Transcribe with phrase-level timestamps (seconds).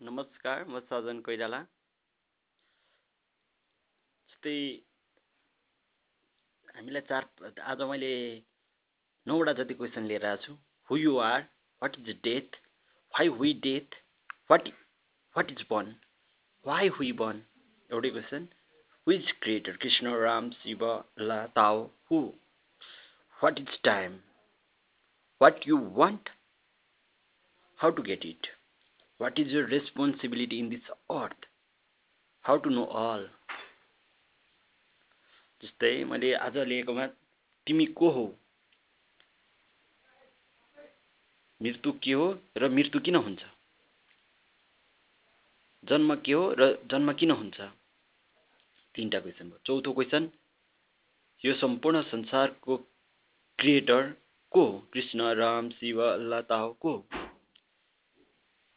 [0.00, 1.58] नमस्कार म सजन कोइराला।
[4.30, 4.58] जस्तै
[6.74, 7.24] हामीलाई चार
[7.70, 8.10] आज मैले
[9.26, 10.52] नौवटा जति क्वेसन लिएर आएको छु।
[10.88, 11.40] Who you are
[11.82, 12.58] what is death
[13.14, 13.96] why we death
[14.50, 14.68] what
[15.36, 15.94] what is born
[16.64, 17.42] why we born
[17.90, 18.46] एउटै question.
[19.06, 20.84] Who is creator Krishna Ram Shiv
[21.20, 22.20] ला Tao who
[23.38, 24.20] what is time
[25.40, 26.30] what you want
[27.78, 28.52] how to get it
[29.20, 31.48] what is your responsibility in this earth
[32.44, 33.28] how to know all
[35.62, 37.06] जस्तै मैले आज लिएकोमा
[37.66, 38.26] तिमी को हौ?
[41.62, 42.26] मृत्यु के हो
[42.56, 43.42] र मृत्यु किन हुन्छ?
[45.84, 47.60] जन्म के हो र जन्म किन हुन्छ?
[48.94, 50.30] तिनवटा क्वेसन भयो। चौथो क्वेसन
[51.44, 52.76] यो सम्पूर्ण संसारको
[53.58, 54.10] क्रिएटर
[54.52, 56.92] को कृष्ण राम शिव अल्लाह ताहो को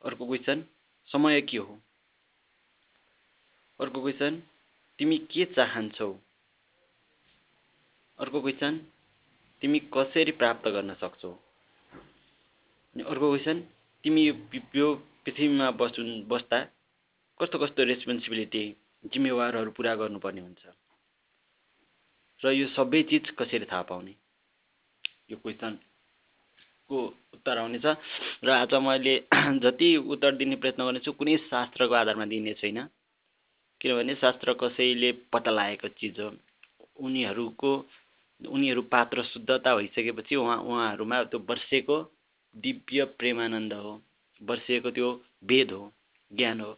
[0.05, 0.63] अर्को क्वेसन
[1.07, 1.79] समय के हो?
[3.79, 4.41] अर्को क्वेसन
[4.99, 6.11] तिमी के चाहन्छौ?
[8.19, 8.77] अर्को क्वेसन
[9.61, 11.31] तिमी कसरी प्राप्त गर्न सक्छौ?
[12.95, 13.59] अर्को क्वेसन
[14.03, 14.27] तिमी
[14.75, 16.59] यो पृथ्वीमा बस्नु बस्दा
[17.39, 18.63] कस्तो कस्तो रेस्पोन्सिबिलिटी
[19.05, 20.61] जिम्मेवारहरू पुरा गर्नुपर्ने हुन्छ?
[22.41, 24.15] र यो सबै चिज कसरी थाहा पाउने?
[25.31, 25.37] यो
[26.91, 27.85] क्वेसनको उत्तर आउनेछ।
[28.43, 29.15] र आज मैले
[29.63, 32.87] जति उत्तर दिने प्रयत्न गर्नेछु कुनै शास्त्रको आधारमा दिने छैन।
[33.81, 36.31] किनभने शास्त्र कसैले पत्ता लागेको चिज हो।
[36.99, 37.71] उनीहरूको
[38.41, 41.97] उनीहरू पात्र शुद्धता भइसकेपछि उहाँ उहाँहरूमा त्यो वर्षेको
[42.55, 44.01] दिव्य प्रेमानन्द हो।
[44.41, 45.09] वर्षेको त्यो
[45.43, 45.91] वेद हो
[46.31, 46.71] ज्ञान हो।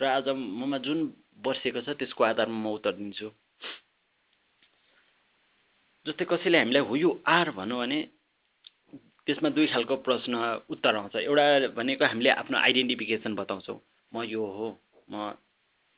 [0.00, 1.12] र आज ममा जुन
[1.46, 3.30] वर्षेको छ त्यसको आधारमा म उत्तर दिन्छु।
[6.06, 8.00] जस्तै कसैले हामीलाई हु यु आर भनौँ भने
[9.30, 10.34] त्यसमा दुई खालको प्रश्न
[10.68, 11.44] उत्तर आउँछ। एउटा
[11.78, 13.78] भनेको हामीले आफ्नो आइडेन्टिफिकेसन बताउँछौँ।
[14.12, 14.68] म यो हो
[15.06, 15.38] म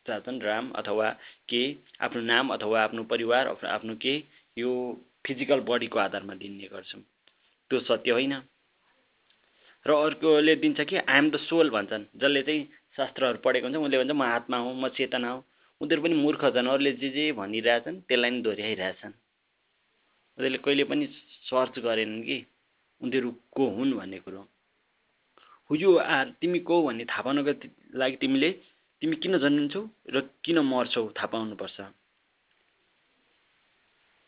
[0.06, 1.08] चाचन राम अथवा
[1.48, 1.62] के
[2.00, 4.14] आफ्नो नाम अथवा आफ्नो परिवार आफ्नो के
[4.56, 4.70] यो
[5.24, 7.00] फिजिकल बडीको आधारमा दिने गर्छौँ।
[7.70, 8.34] त्यो सत्य होइन।
[9.86, 14.12] र अर्कोले दिन्छ कि आइएम द सोल भन्छन्। जसले चाहिँ शास्त्रहरू पढेको हुन्छ उसले भन्छ
[14.12, 15.44] म आत्मा हुँ म चेतना हो।
[15.80, 19.14] उनीहरू पनि मूर्ख छन्। अरूले जे जे भनिरहेछन् त्यसलाई नै दोहोऱ्याइरहेछन्।
[20.38, 21.06] उनीहरूले कहिले पनि
[21.48, 22.38] सर्च गरेनन् कि
[23.02, 24.40] उनीहरू को हुन् भन्ने कुरो।
[25.70, 27.52] हु यु आर तिमी को भन्ने थाहा पाउनको
[27.98, 28.50] लागि तिमीले
[29.02, 29.82] तिमी किन जन्मिन्छौ
[30.14, 31.78] र किन मर्छौ थाहा पाउनुपर्छ।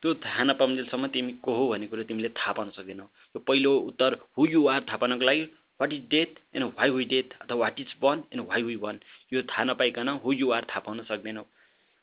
[0.02, 4.10] त्यो थाहा नपाउन्जेलसम्म तिमी को हो भन्ने कुरो तिमीले थाहा पाउन सक्दैनौ। यो पहिलो उत्तर
[4.36, 5.42] हु यु आर थाहा पाउनको लागि
[5.80, 8.98] what is death and why we death अथवा what is born and why we born
[9.32, 11.44] यो थाहा नपाइकन हु यु आर थाहा पाउन सक्दैनौ।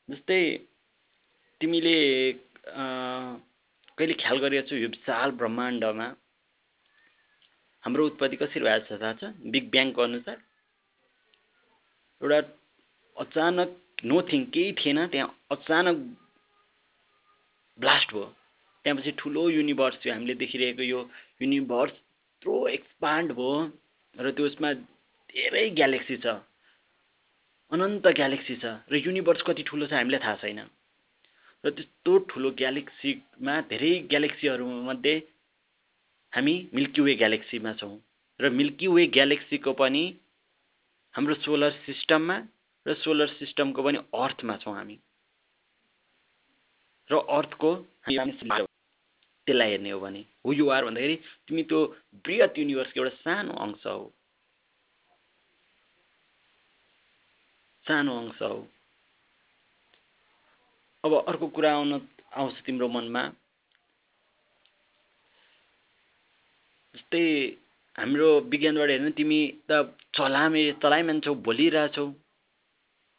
[0.10, 0.42] जस्तै
[1.62, 1.98] तिमीले
[3.98, 6.08] कहिले ख्याल गरिएको छु यो विशाल ब्रह्माण्डमा
[7.84, 9.24] हाम्रो उत्पत्ति कसरी भएको छ थाहा छ?
[9.46, 10.38] बिग ब्याङको अनुसार
[12.22, 12.40] एउटा
[13.16, 13.70] अचानक
[14.06, 15.96] नोथिङ केही थिएन त्यहाँ अचानक
[17.80, 18.26] ब्लास्ट भयो।
[18.86, 21.00] त्यहाँपछि ठुलो युनिभर्स थियो हामीले देखिरहेको यो
[21.42, 21.94] युनिभर्स
[22.42, 23.54] यत्रो एक्सपान्ड भयो
[24.16, 24.70] र त्यसमा
[25.30, 26.42] धेरै ग्यालेक्सी छ।
[27.72, 30.60] अनन्त ग्यालेक्सी छ र युनिभर्स कति ठुलो छ हामीलाई थाहा छैन।
[31.64, 35.16] र त्यस्तो ठुलो ग्यालेक्सीमा धेरै ग्यालेक्सीहरूमध्ये
[36.34, 37.96] हामी मिल्की वे ग्यालेक्सीमा छौँ
[38.40, 40.04] र मिल्की वे ग्यालेक्सीको पनि
[41.16, 42.38] हाम्रो सोलर सिस्टममा
[42.86, 44.98] र सोलर सिस्टमको पनि अर्थमा छौँ हामी।
[47.10, 47.70] र अर्थको
[49.48, 51.16] त्यसलाई हेर्ने हो भने हु यु आर भन्दाखेरि
[51.48, 51.80] तिमी त्यो
[52.26, 54.14] बृहत युनिभर्सको एउटा सानो अंश हो।
[57.86, 58.68] सानो अंश हो।
[61.04, 61.92] अब अर्को कुरा आउन
[62.34, 63.24] आउँछ तिम्रो मनमा।
[66.96, 67.24] जस्तै
[67.96, 69.72] हाम्रो विज्ञानबाट हेर्नु तिमी त
[70.16, 72.06] चलामे चलाइमान्छौ बोलिरहेछौ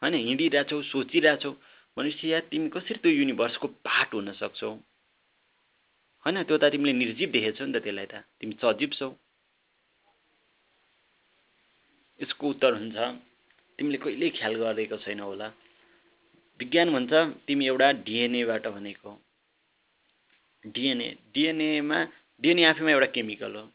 [0.02, 1.52] होइन हिँडिरहेछौ सोचिरहेछौ
[1.96, 4.70] भनेपछि या तिमी कसरी त्यो युनिभर्सको पार्ट हुन सक्छौ?
[6.26, 9.08] होइन त्यो त तिमीले निर्जीव देखेछौ नि त त्यसलाई त तिमी सजीव छौ।
[12.20, 12.96] यसको उत्तर हुन्छ
[13.78, 15.48] तिमीले कहिल्यै ख्याल गरेको छैनौ होला।
[16.60, 17.12] विज्ञान भन्छ
[17.46, 19.10] तिमी एउटा डिएनएबाट भनेको।
[20.64, 21.98] डिएनए डिएनएमा
[22.42, 23.66] डिएनए आफैमा एउटा केमिकल हो।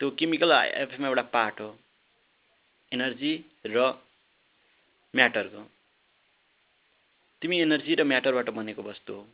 [0.00, 1.70] त्यो केमिकल आफैमा एउटा पार्ट हो
[2.92, 3.32] एनर्जी
[3.66, 3.90] र
[5.14, 5.62] म्याटरको
[7.42, 9.26] तिमी एनर्जी र म्याटरबाट बनेको वस्तु हो।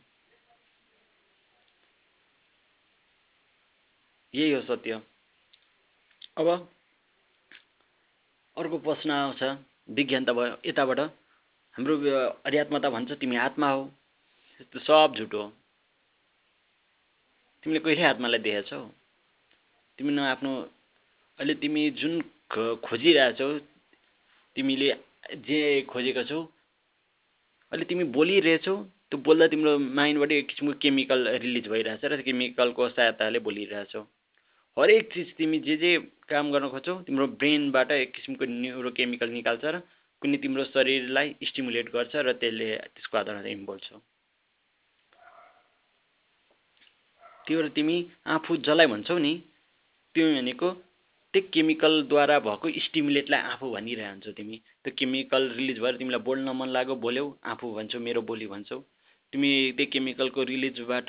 [4.33, 5.01] यही हो सत्य।
[6.37, 6.47] अब
[8.57, 9.43] अर्को प्रश्न आउँछ
[9.89, 10.99] विज्ञान त भयो यताबाट।
[11.75, 11.95] हाम्रो
[12.45, 13.83] अध्यात्मता भन्छ तिमी आत्मा हो।
[14.61, 15.51] त्यो सब झुटो हो।
[17.67, 18.79] तिमीले कहिले आत्मालाई देखेछौ
[19.99, 20.51] तिमी न आफ्नो
[21.39, 22.13] अहिले तिमी जुन
[22.79, 23.47] खोजिरहेछौ
[24.55, 24.87] तिमीले
[25.43, 25.59] जे
[25.91, 26.39] खोजेको छौ
[27.71, 28.75] अहिले तिमी बोलिरहेछौ
[29.11, 34.01] त्यो बोल्दा तिम्रो माइन्डबाट एक किसिमको केमिकल रिलिज भइरहेछ र केमिकलको सहायताले बोलिरहेछौ।
[34.77, 35.91] हरेक चिज तिमी जे जे
[36.31, 39.83] काम गर्न खोज्छौ तिम्रो ब्रेनबाट एक किसिमको न्युरो केमिकल निकाल्छ र
[40.21, 43.99] कुनै तिम्रो शरीरलाई स्टिमुलेट गर्छ र त्यसले त्यसको आधारमा तिमी बोल्छौ।
[47.47, 47.95] त्यो तिमी
[48.27, 49.33] आफू जसलाई भन्छौ नि
[50.15, 50.69] त्यो भनेको
[51.33, 56.95] त्यो केमिकलद्वारा भएको स्टिमुलेटलाई आफू भनिरहन्छौ तिमी। त्यो केमिकल रिलिज भएर तिमीलाई बोल्न मन लाग्यो
[57.05, 58.79] बोल्यौ आफू भन्छौ मेरो बोली भन्छौ।
[59.33, 61.07] तिमी त्यो केमिकलको रिलिजबाट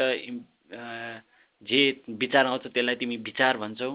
[1.63, 1.81] जे
[2.23, 3.91] विचार आउँछ त्यसलाई तिमी विचार भन्छौ।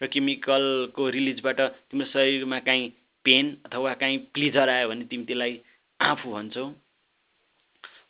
[0.00, 1.60] र केमिकलको रिलिजबाट
[1.90, 2.88] तिम्रो शरीरमा काहीँ
[3.24, 5.52] पेन अथवा काहीँ प्लिजर आयो भने तिमी त्यसलाई
[6.00, 6.66] आफू भन्छौ।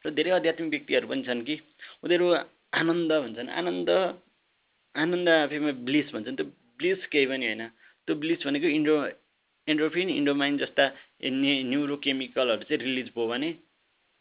[0.04, 1.54] र धेरै आध्यात्मिक व्यक्तिहरू पनि छन् कि
[2.04, 2.26] उनीहरू
[2.80, 3.90] आनन्द भन्छन्। आनन्द
[4.94, 6.46] आनन्द आफैमा ब्लिस भन्छन्। त्यो
[6.78, 7.62] ब्लिस केही पनि होइन।
[8.06, 8.94] त्यो ब्लिस भनेको इन्डो
[9.66, 10.84] एन्ड्रोफिन इन्डोमाइन जस्ता
[11.24, 13.48] न्युरो केमिकलहरू चाहिँ रिलिज भयो भने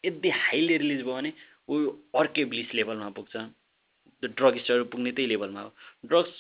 [0.04, 1.32] यदि हाइली रिलिज भयो भने
[1.70, 1.76] ऊ
[2.20, 3.36] अर्कै ब्लिस लेभलमा पुग्छ।
[4.24, 5.70] त्यो ड्रग्सहरू पुग्ने त्यही लेभलमा हो।
[6.08, 6.36] ड्रग्स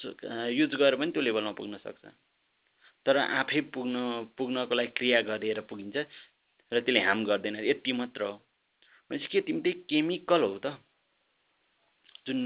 [0.59, 2.03] युज गरेर पनि त्यो लेभलमा पुग्न सक्छ।
[3.05, 4.01] तर आफै पुग्नु
[4.37, 5.95] पुग्नको लागि क्रिया गरेर पुगिन्छ
[6.71, 8.35] र त्यसले हार्म गर्दैन। यति मात्र हो।
[9.11, 10.67] भनेपछि के तिमी त्यही केमिकल हो त?
[12.25, 12.37] जुन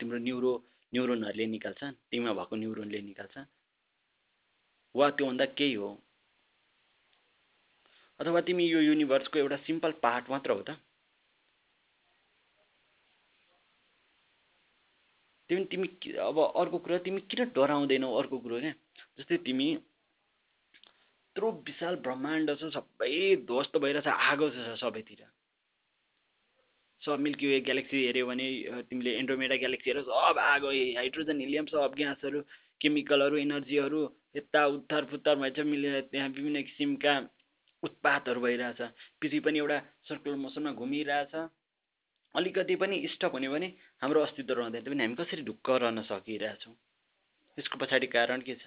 [0.00, 0.52] तिम्रो न्युरो
[0.92, 1.80] न्युरोनहरूले निकाल्छ
[2.10, 3.34] तिमीमा भएको न्युरोनले निकाल्छ
[4.94, 5.90] वा त्योभन्दा केही हो?
[8.20, 10.70] अथवा तिमी यो युनिभर्सको एउटा सिम्पल पार्ट मात्र हो त?
[15.50, 15.88] तिमी तिमी
[16.26, 18.74] अब अर्को कुरा तिमी किन डराउँदैनौ अर्को कुरो क्या?
[19.18, 25.20] जस्तै तिमी यत्रो विशाल ब्रह्माण्ड छ सबै ध्वस्त भइरहेछ आगो छ सबैतिर।
[27.02, 28.46] सब मिल्की वे ग्यालेक्सी हेऱ्यो भने
[28.90, 32.40] तिमीले एन्ड्रोमेडा ग्यालेक्सी हेऱ्यो सब आगो हाइड्रोजन हिलियम सब ग्यासहरू
[32.80, 34.00] केमिकलहरू इनर्जीहरू
[34.36, 37.14] यता उत्तार फुत्तार भएछ मिलेर त्यहाँ विभिन्न किसिमका
[37.82, 38.80] उत्पातहरू भइरहेछ।
[39.20, 41.34] पृथ्वी पनि एउटा सर्कुलर मोसनमा घुमिरहेछ।
[42.34, 43.68] अलिकति पनि स्टप हुने भने
[44.02, 46.74] हाम्रो अस्तित्व रहँदैन पनि हामी कसरी ढुक्क रहन सकिरहेछौँ?
[47.58, 48.66] यसको पछाडि कारण के छ?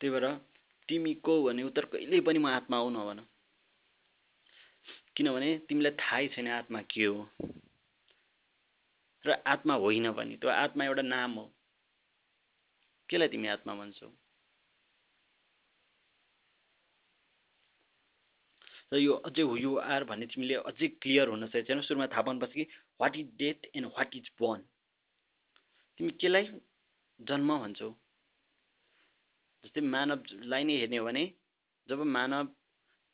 [0.00, 0.26] त्यही भएर
[0.90, 3.18] तिमी को भने उत्तर कहिल्यै पनि म आत्मा हो नभन।
[5.16, 7.28] किनभने तिमीलाई थाहै छैन आत्मा के हो।
[9.24, 11.46] र आत्मा होइन पनि त्यो आत्मा एउटा नाम हो।
[13.08, 14.08] केलाई तिमी आत्मा भन्छौ?
[18.92, 22.52] र यो अझै यु आर भन्ने तिमीले अझै क्लियर हुन सकेको छैन। सुरुमा थाहा पाउनुपर्छ
[22.52, 22.66] कि
[23.00, 24.62] what is death and what is born
[25.98, 26.44] तिमी केलाई
[27.20, 27.90] जन्म भन्छौ?
[29.64, 31.24] जस्तै मानवलाई नै हेर्ने हो भने
[31.86, 32.44] जब मानव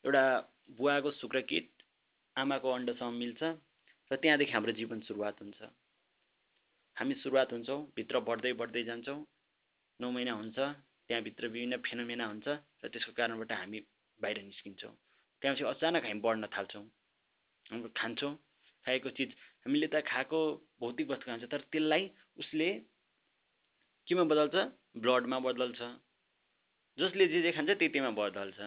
[0.05, 0.25] एउटा
[0.79, 1.67] बुवाको शुक्रकिट
[2.37, 3.43] आमाको अण्डसँग मिल्छ
[4.11, 5.61] र त्यहाँदेखि हाम्रो जीवन सुरुवात हुन्छ।
[6.97, 9.19] हामी सुरुवात हुन्छौँ भित्र बढ्दै बढ्दै जान्छौँ
[10.01, 12.47] नौ महिना हुन्छ त्यहाँभित्र विभिन्न फेनोमेना हुन्छ
[12.83, 13.79] र त्यसको कारणबाट हामी
[14.21, 14.95] बाहिर निस्किन्छौँ।
[15.43, 16.85] त्यहाँपछि अचानक हामी बढ्न थाल्छौँ
[17.67, 18.33] हाम्रो खान्छौँ
[18.85, 19.31] खाएको चिज
[19.67, 20.41] हामीले त खाएको
[20.81, 22.03] भौतिक वस्तु खान्छ तर त्यसलाई
[22.39, 22.69] उसले
[24.09, 24.57] केमा बदल्छ?
[24.97, 25.81] ब्लडमा बदल्छ।
[26.99, 28.59] जसले जे जे खान्छ त्यही त्यहीमा बदल्छ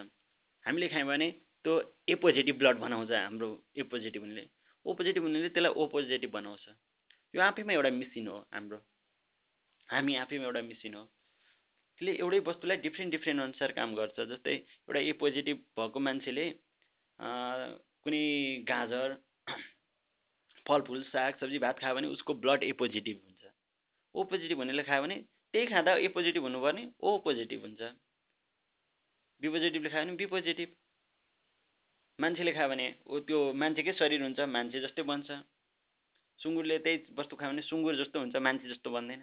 [0.64, 1.28] हामीले खायौँ भने
[1.64, 1.72] त्यो
[2.08, 4.44] ए पोजिटिभ ब्लड बनाउँछ हाम्रो ए पोजिटिभ हुनेले
[4.86, 6.64] ओ पोजिटिभ हुनेले त्यसलाई ओ पोजिटिभ बनाउँछ।
[7.34, 8.78] यो आफैमा एउटा मिसिन हो हाम्रो।
[9.88, 15.00] हामी आफैमा एउटा मिसिन हो। त्यसले एउटै वस्तुलाई डिफ्रेन्ट डिफ्रेन्ट अनुसार काम गर्छ। जस्तै एउटा
[15.00, 16.46] ए पोजिटिभ भएको मान्छेले
[18.04, 18.24] कुनै
[18.70, 19.16] गाजर
[20.68, 23.52] फलफुल साग सब्जी भात खायो भने उसको ब्लड ए पोजिटिभ हुन्छ।
[24.14, 25.18] ओ पोजिटिभ हुनेले खायो भने
[25.54, 27.90] त्यही खाँदा ए पोजिटिभ हुनुपर्ने ओ पोजिटिभ हुन्छ।
[29.40, 30.70] बी पोजिटिभले खायो भने बी पोजिटिभ
[32.18, 35.28] मान्छेले खायो भने ऊ त्यो मान्छेकै शरीर हुन्छ मान्छे जस्तै बन्छ।
[36.38, 39.22] सुँगुरले त्यही वस्तु खायो भने सुँगुर जस्तो हुन्छ मान्छे जस्तो बन्दैन।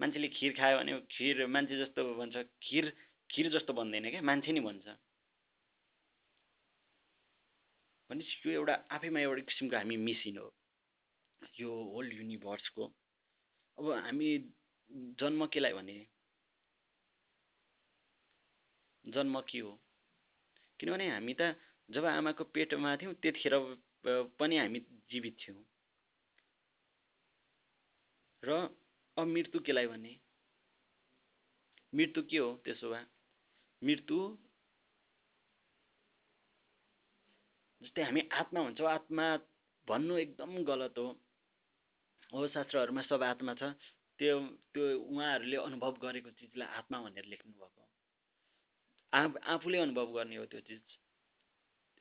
[0.00, 2.84] मान्छेले खिर खायो भने खिर मान्छे जस्तो बन्छ खिर
[3.30, 4.86] खिर जस्तो बन्दैन क्या मान्छे नै बन्छ।
[8.10, 10.48] भनेपछि यो एउटा आफैमा एउटा किसिमको हामी मिसिन हो।
[11.60, 12.84] यो होल युनिभर्सको
[13.78, 14.28] अब हामी
[15.20, 15.96] जन्म केलाई भने
[19.14, 19.72] जन्म के हो।
[20.80, 21.54] किनभने हामी त
[21.88, 23.54] जब आमाको पेटमा थियौँ त्यतिखेर
[24.38, 25.64] पनि हामी जीवित थियौँ।
[28.42, 28.50] र
[29.16, 30.12] अब मृत्यु केलाई भने
[31.92, 33.04] मृत्यु के हो त्यसो भए?
[33.82, 34.18] मृत्यु
[37.82, 39.26] जस्तै हामी आत्मा भन्छौँ। आत्मा
[39.88, 41.08] भन्नु एकदम गलत हो।
[42.32, 43.72] हो शास्त्रहरूमा सब आत्मा छ।
[44.18, 44.38] त्यो
[44.74, 47.82] त्यो उहाँहरूले अनुभव गरेको चिजलाई आत्मा भनेर लेख्नु भएको
[49.12, 50.80] आफ आफूले अनुभव गर्ने हो त्यो चिज।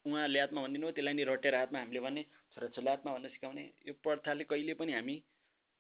[0.06, 2.24] उहाँहरूले आत्मा भनिदिनु त्यसलाई नि रटेर आत्मा हामीले भने
[2.54, 5.16] छोराछोरीले आत्मा भन्न सिकाउने यो प्रथाले कहिले पनि हामी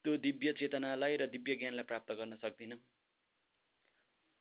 [0.05, 2.79] त्यो दिव्य चेतनालाई र दिव्य ज्ञानलाई प्राप्त गर्न सक्दिनँ।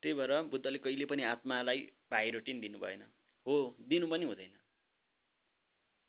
[0.02, 3.02] त्यही भएर बुद्धले कहिले पनि आत्मालाई भाइ दिनु भएन।
[3.46, 3.54] हो
[3.88, 4.54] दिनु पनि हुँदैन।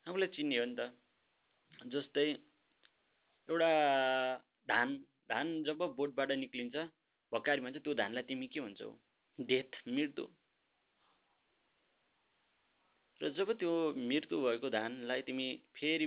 [0.08, 0.82] आफूलाई चिन्ने हो नि त।
[1.88, 2.30] जस्तै
[3.50, 3.72] एउटा
[4.70, 4.96] धान
[5.30, 6.76] धान जब बोटबाट निक्लिन्छ
[7.32, 8.90] भकारी भन्छ त्यो धानलाई तिमी के भन्छौ?
[9.40, 10.26] डेथ मृत्यु
[13.22, 16.06] र जब त्यो मृत्यु भएको धानलाई तिमी फेरि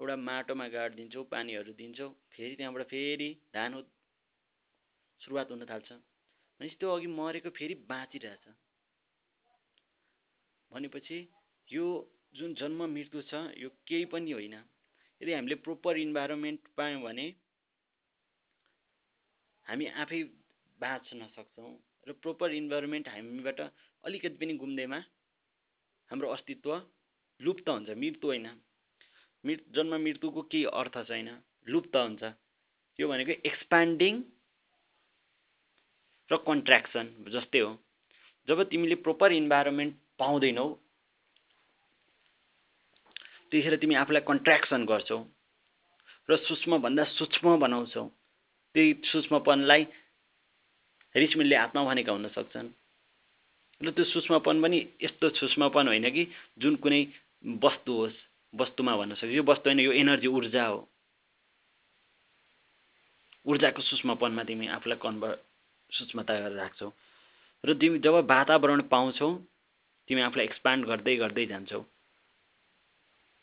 [0.00, 3.72] एउटा माटोमा गाडिदिन्छौ पानीहरू दिन्छौ फेरि त्यहाँबाट फेरि धान
[5.20, 8.46] सुरुवात हुन थाल्छ। भनेपछि त्यो अघि मरेको फेरि बाँचिरहेछ।
[10.70, 11.18] भनेपछि
[11.68, 11.84] यो
[12.34, 14.56] जुन जन्म मृत्यु छ यो केही पनि होइन।
[15.20, 17.26] यदि हामीले प्रोपर इन्भाइरोमेन्ट पायौँ भने
[19.66, 20.22] हामी आफै
[20.80, 21.76] बाँच्न सक्छौँ
[22.08, 23.60] र प्रोपर इन्भाइरोमेन्ट हामीबाट
[24.04, 24.98] अलिकति पनि गुम्दैमा
[26.10, 26.70] हाम्रो अस्तित्व
[27.40, 28.46] लुप्त हुन्छ मृत्यु होइन।
[29.44, 31.28] मृ जन्म मृत्युको केही अर्थ छैन
[31.68, 32.22] लुप्त हुन्छ।
[32.98, 34.14] यो भनेको एक्सपान्डिङ
[36.30, 37.70] र कन्ट्र्याक्सन जस्तै हो।
[38.48, 40.66] जब तिमीले प्रोपर इन्भाइरोमेन्ट पाउँदैनौ
[43.48, 45.20] त्यतिखेर तिमी आफूलाई कन्ट्र्याक्सन गर्छौ
[46.28, 48.04] र सूक्ष्मभन्दा सूक्ष्म बनाउँछौ।
[48.74, 49.82] त्यही सूक्ष्मपनलाई
[51.14, 52.68] रिचमिलले आत्मा भनेका हुन सक्छन्।
[53.80, 56.26] र त्यो सूक्ष्मपन पनि यस्तो सूक्ष्मपन होइन कि
[56.58, 57.00] जुन कुनै
[57.62, 58.16] वस्तु होस्
[58.54, 60.78] वस्तुमा भन्न सक्छ यो वस्तु होइन यो एनर्जी ऊर्जा हो।
[63.46, 65.38] ऊर्जाको सूक्ष्मपनमा तिमी आफूलाई कन्भर्ट
[65.90, 66.90] सूक्ष्मता गरेर राख्छौ।
[67.64, 69.30] र तिमी जब वातावरण पाउँछौ
[70.08, 71.80] तिमी आफूलाई एक्सपान्ड गर्दै गर्दै जान्छौ।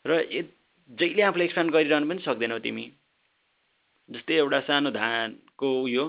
[0.04, 0.20] र
[0.90, 2.86] जहिले आफूलाई एक्सपान्ड गरिरहनु पनि सक्दैनौ तिमी।
[4.08, 6.04] जस्तै एउटा सानो धानको उयो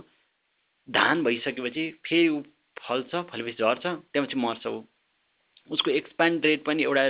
[0.87, 2.29] धान भइसकेपछि फेरि
[2.79, 4.81] फल्छ फलेपछि झर्छ त्यहाँपछि मर्छ ऊ।
[5.69, 7.05] उसको एक्सपान्ड रेट पनि एउटा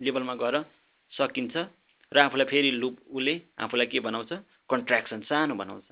[0.00, 0.56] लेभलमा गएर
[1.12, 1.56] सकिन्छ
[2.12, 4.32] र आफूलाई फेरि लुप उसले आफूलाई के बनाउँछ?
[4.70, 5.88] कन्ट्र्याक्सन सानो बनाउँछ।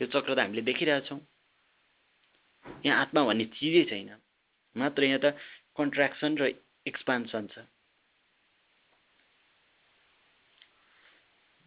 [0.00, 1.20] यो चक्र त हामीले देखिरहेछौँ
[2.86, 4.10] यहाँ आत्मा भन्ने चिजै छैन।
[4.76, 5.36] मात्र यहाँ त
[5.76, 6.54] कन्ट्र्याक्सन र
[6.86, 7.58] एक्सपान्सन छ।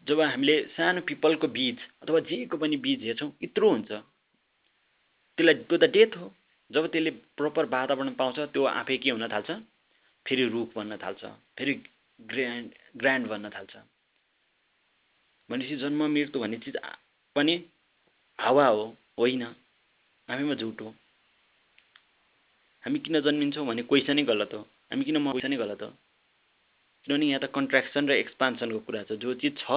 [0.08, 3.92] जब हामीले सानो पिपलको बिज अथवा जेको पनि बिज हेर्छौँ यत्रो हुन्छ।
[5.38, 6.28] त्यसलाई त्यो त डेथ हो।
[6.72, 9.52] जब त्यसले प्रपर वातावरण पाउँछ त्यो आफै के हुन थाल्छ?
[10.25, 11.24] फेरि रुख बन्न थाल्छ
[11.58, 11.74] फेरि
[12.20, 13.74] ग्रान्ड ग्रान्ड बन्न थाल्छ।
[15.50, 16.78] भनेपछि जन्म मृत्यु भन्ने चिज
[17.36, 17.56] पनि
[18.40, 18.84] हावा हो
[19.20, 20.90] होइन। आफैमा झुट हो।
[22.84, 24.62] हामी किन जन्मिन्छौँ भने क्वेसनै गलत हो।
[24.92, 25.92] हामी किन म नै गलत हो।
[27.06, 29.68] किनभने यहाँ त कन्ट्र्याक्सन र एक्सपान्सनको कुरा छ। जो चिज छ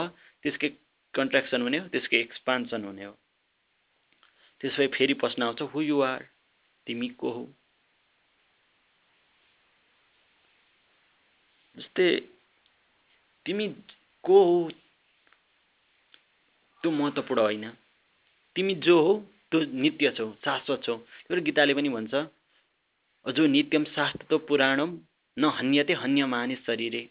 [0.42, 0.68] त्यसकै
[1.14, 3.14] कन्ट्र्याक्सन हुने हो त्यसकै एक्सपान्सन हुने हो।
[4.60, 6.22] त्यसो भए फेरि प्रश्न आउँछ हु यु आर
[6.86, 7.44] तिमी को हो?
[11.76, 12.08] जस्तै
[13.46, 13.68] तिमी
[14.25, 14.70] को हो?
[16.82, 17.70] त्यो महत्त्वपूर्ण होइन।
[18.56, 19.12] तिमी जो हो
[19.50, 22.14] त्यो नित्य छौ शाश्वत छौ। त्यो गीताले पनि भन्छ
[23.26, 24.90] जो नित्यम शास्त्र पुराणम
[25.36, 27.02] न हन्यते हन्य माने शरीरे।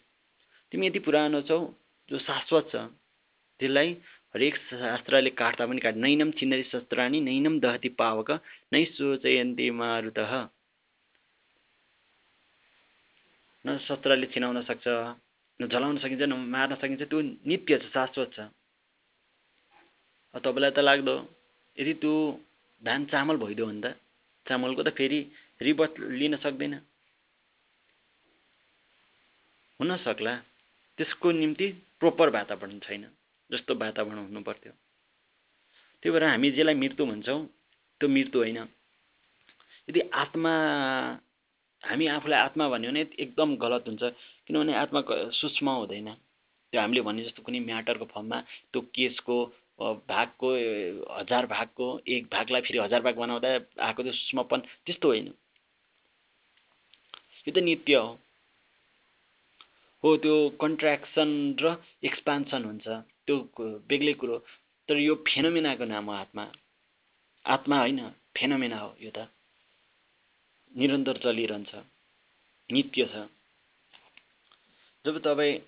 [0.72, 1.58] तिमी यति पुरानो छौ
[2.08, 2.76] जो शाश्वत छ।
[3.60, 3.94] त्यसलाई
[4.36, 8.30] हरेक शास्त्रले काट्दा पनि काट नैनम छिन्दरी शस्त्राणी नैनम दहती पावक
[8.72, 10.18] नै सोचयन्ती मारुत
[13.64, 14.86] न शस्त्रले छिनाउन सक्छ
[15.60, 18.38] न जलाउन सकिन्छ न मार्न सकिन्छ त्यो नित्य छ शाश्वत छ।
[20.34, 21.16] तपाईँलाई त लाग्दो
[21.78, 22.14] यदि त्यो
[22.82, 23.96] धान चामल भइदियो भने त
[24.46, 25.20] चामलको त फेरि
[25.64, 26.74] रिबत लिन सक्दैन।
[29.80, 30.34] हुन सक्ला
[30.98, 31.66] त्यसको निम्ति
[32.00, 33.04] प्रोपर वातावरण छैन।
[33.50, 34.72] जस्तो वातावरण हुनु पर्थ्यो
[36.02, 37.40] त्यही भएर हामी जसलाई मृत्यु भन्छौँ
[38.00, 38.58] त्यो मृत्यु होइन।
[39.88, 40.52] यदि आत्मा
[41.82, 44.02] हामी आफूलाई आत्मा भन्यो भने एकदम गलत हुन्छ
[44.46, 45.00] किनभने आत्मा
[45.40, 46.08] सूक्ष्म हुँदैन।
[46.72, 48.38] त्यो हामीले भने जस्तो कुनै म्याटरको फर्ममा
[48.72, 49.36] त्यो केसको
[50.08, 50.48] भागको
[51.18, 53.48] हजार भागको एक भागलाई फेरि हजार भाग बनाउँदा
[53.86, 55.26] आएको त्यो सूक्ष्मपन त्यस्तो होइन।
[57.46, 58.18] यो त नित्य हो।
[60.04, 61.30] हो त्यो कन्ट्र्याक्सन
[61.62, 62.86] र एक्सपान्सन हुन्छ।
[63.26, 63.36] त्यो
[63.88, 64.38] बेग्लै कुरो।
[64.88, 66.44] तर यो फेनोमेनाको नाम हो आत्मा।
[67.44, 68.00] आत्मा होइन
[68.36, 69.28] फेनोमेना हो यो त।
[70.76, 71.74] निरन्तर चलिरहन्छ।
[72.70, 73.28] नित्य छ।
[75.04, 75.58] जब तपाईँ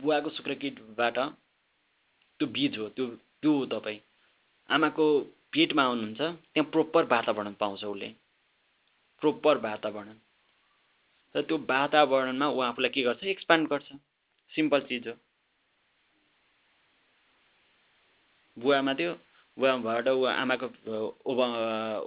[0.00, 1.18] बुवाको शुक्रकिटबाट
[2.40, 3.06] त्यो बिज हो त्यो
[3.42, 4.00] त्यो हो तपाईँ।
[4.68, 5.04] आमाको
[5.52, 8.08] पेटमा आउनुहुन्छ त्यहाँ प्रोपर वातावरण पाउँछ उसले।
[9.22, 10.16] प्रोपर वातावरण।
[11.34, 13.24] र त्यो वातावरणमा ऊ आफूलाई के गर्छ?
[13.24, 13.92] एक्सपान्ड गर्छ।
[14.52, 15.14] सिम्पल चिज हो।
[18.62, 19.12] बुवामा त्यो
[19.56, 20.66] बुवाबाट ऊ आमाको
[21.30, 21.40] ओब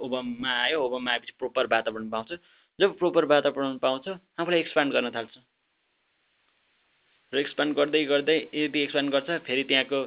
[0.04, 2.30] ओबममा आयो। ओबममा आएपछि प्रोपर वातावरण पाउँछ।
[2.78, 5.34] जब प्रोपर वातावरण पाउँछ आफूलाई एक्सपान्ड गर्न थाल्छ।
[7.32, 10.00] र एक्सपान्ड गर्दै गर्दै यदि एक्सपान्ड गर्छ फेरि त्यहाँको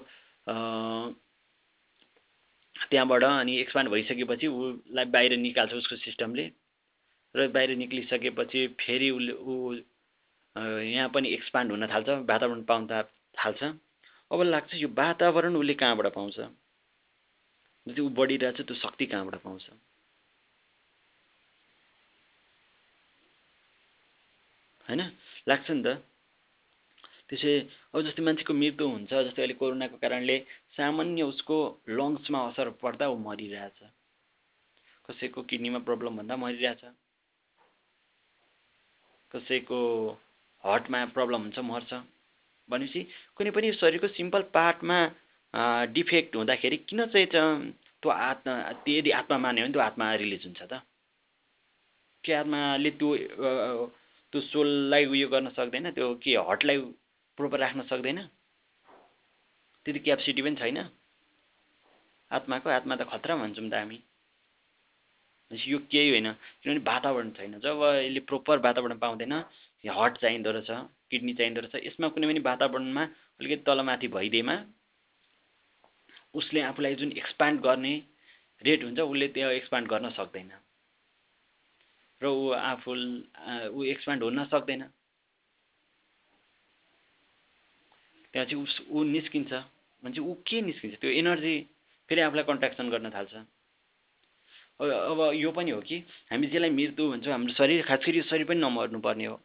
[2.92, 6.46] त्यहाँबाट अनि एक्सपान्ड भइसकेपछि उसलाई बाहिर निकाल्छ उसको सिस्टमले
[7.36, 9.54] र बाहिर निक्लिसकेपछि फेरि उसले ऊ
[10.56, 13.64] यहाँ पनि एक्सपान्ड हुन थाल्छ वातावरण पाउन थाल्छ।
[14.32, 16.40] अब लाग्छ यो वातावरण उसले कहाँबाट पाउँछ?
[17.88, 19.70] जति ऊ बढिरहेछ त्यो शक्ति कहाँबाट पाउँछ?
[24.88, 25.02] होइन?
[25.48, 26.04] लाग्छ नि त।
[27.30, 27.54] त्यसै
[27.94, 30.38] अब जस्तै मान्छेको मृत्यु हुन्छ जस्तै अहिले कोरोनाको कारणले
[30.78, 31.58] सामान्य उसको
[31.90, 33.80] लङ्समा असर पर्दा ऊ मरिरहेछ।
[35.10, 36.84] कसैको किडनीमा प्रब्लम भन्दा मरिरहेछ।
[39.32, 39.80] कसैको
[40.64, 41.94] हार्टमा प्रब्लम हुन्छ मर्छ।
[42.70, 43.02] भनेपछि
[43.38, 44.98] कुनै पनि शरीरको सिम्पल पार्टमा
[45.94, 48.54] डिफेक्ट हुँदाखेरि किन चाहिँ त्यो आत्मा
[48.88, 50.82] यदि आत्मा मान्यो भने त्यो आत्मा रिलिज हुन्छ त?
[52.24, 53.10] के आत्माले त्यो
[54.34, 56.78] त्यो सोललाई उयो गर्न सक्दैन त्यो के हार्टलाई
[57.38, 58.20] प्रोपर राख्न सक्दैन?
[59.86, 60.78] त्यति क्यापेसिटी पनि छैन।
[62.32, 64.00] आत्माको आत्मा त खतरा भन्छौँ त हामी।
[65.52, 66.28] यो केही होइन
[66.62, 69.34] किनभने वातावरण छैन। जब यसले प्रोपर वातावरण पाउँदैन
[69.90, 70.70] हर्ट चाहिँदो रहेछ
[71.12, 73.04] किडनी चाहिँदो रहेछ यसमा कुनै पनि वातावरणमा
[73.40, 74.56] अलिकति तलमाथि भइदिएमा
[76.36, 77.94] उसले आफूलाई जुन एक्सपान्ड गर्ने
[78.62, 80.52] रेट हुन्छ उसले त्यो एक्सपान्ड गर्न सक्दैन।
[82.22, 82.92] र ऊ आफू
[83.76, 84.82] ऊ एक्सपान्ड हुन सक्दैन।
[88.34, 91.00] त्यहाँ चाहिँ उस ऊ निस्किन्छ भने चाहिँ ऊ के निस्किन्छ?
[91.00, 91.56] त्यो एनर्जी
[92.10, 93.34] फेरि आफूलाई कन्ट्राक्सन गर्न थाल्छ।
[94.80, 95.98] अब यो पनि हो कि
[96.32, 99.40] हामी जसलाई मृत्यु भन्छौँ हाम्रो शरीर खास गरी यो शरीर पनि नमर्नु पर्ने हो।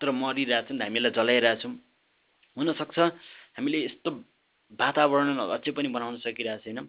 [0.00, 1.72] तर मरिरहेछौँ हामीलाई जलाइरहेछौँ।
[2.56, 2.98] हुनसक्छ
[3.56, 4.10] हामीले यस्तो
[4.80, 6.86] वातावरण अझै पनि बनाउन सकिरहेको छैनौँ।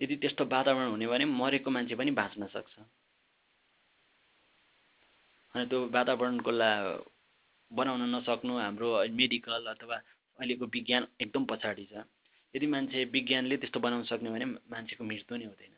[0.00, 2.74] यदि त्यस्तो वातावरण हुने भने मरेको मान्छे पनि बाँच्न सक्छ।
[5.54, 6.70] अनि त्यो वातावरणको ला
[7.70, 8.88] बनाउन नसक्नु हाम्रो
[9.20, 9.96] मेडिकल अथवा
[10.38, 12.04] अहिलेको विज्ञान एकदम पछाडि छ।
[12.54, 15.74] यदि मान्छे विज्ञानले त्यस्तो बनाउन सक्ने भने मान्छेको मृत्यु नै हुँदैन।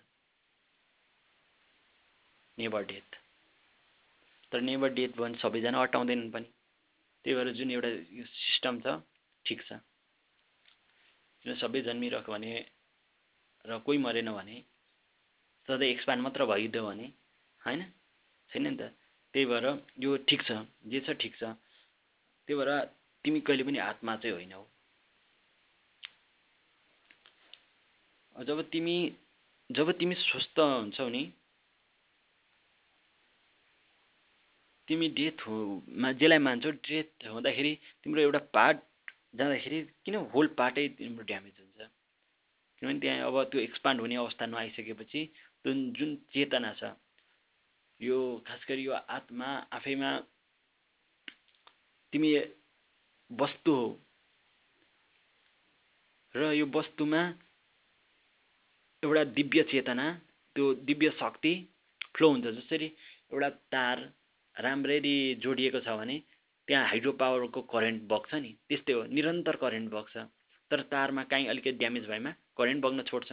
[2.58, 3.10] नेभर डेथ
[4.52, 6.49] तर नेभर डेथ भयो भने सबैजना अटाउँदैनन् पनि।
[7.25, 8.97] त्यही भएर जुन एउटा यो सिस्टम छ
[9.45, 9.81] ठिक छ।
[11.45, 12.52] किन सबै जन्मिरह्यो भने
[13.65, 14.57] र कोही मरेन भने
[15.69, 17.07] सधैँ एक्सपान्ड मात्र भइदियो भने
[17.61, 17.81] होइन?
[18.50, 18.83] छैन नि त?
[19.35, 19.67] त्यही भएर
[19.99, 20.50] यो ठिक छ
[20.87, 21.43] जे छ ठिक छ।
[22.49, 22.71] त्यही भएर
[23.25, 24.63] तिमी कहिले पनि आत्मा चाहिँ होइनौ
[28.37, 28.97] जब तिमी
[29.71, 31.23] जब तिमी स्वस्थ हुन्छौ नि
[34.89, 35.57] तिमी डेथ हो
[35.91, 37.73] जसलाई मान्छौ डेथ हुँदाखेरि
[38.05, 38.79] तिम्रो एउटा पार्ट
[39.35, 41.91] जाँदाखेरि किन होल पार्टै तिम्रो ड्यामेज हुन्छ?
[42.83, 45.25] किनभने त्यहाँ अब त्यो एक्सपान्ड हुने अवस्था नआइसकेपछि
[45.65, 46.95] जुन जुन चेतना छ
[48.01, 50.11] यो खास गरी यो आत्मा आफैमा
[52.13, 52.31] तिमी
[53.31, 53.89] वस्तु हो
[56.35, 57.23] र यो वस्तुमा
[59.03, 60.07] एउटा दिव्य चेतना
[60.57, 61.53] त्यो दिव्य शक्ति
[62.15, 62.87] फ्लो हुन्छ जसरी
[63.33, 64.13] एउटा तार
[64.58, 66.16] राम्ररी जोडिएको छ भने
[66.68, 70.16] त्यहाँ हाइड्रो पावरको करेन्ट बग्छ नि। त्यस्तै हो निरन्तर करेन्ट बग्छ।
[70.71, 73.32] तर तारमा काहीँ अलिकति ड्यामेज भएमा करेन्ट बग्न छोड्छ।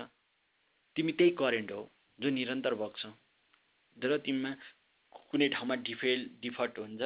[0.95, 1.81] तिमी त्यही करेन्ट हो
[2.19, 3.01] जो निरन्तर बग्छ।
[3.97, 4.51] जब तिमीमा
[5.31, 7.01] कुनै ठाउँमा डिफेल डिफल्ट हुन्छ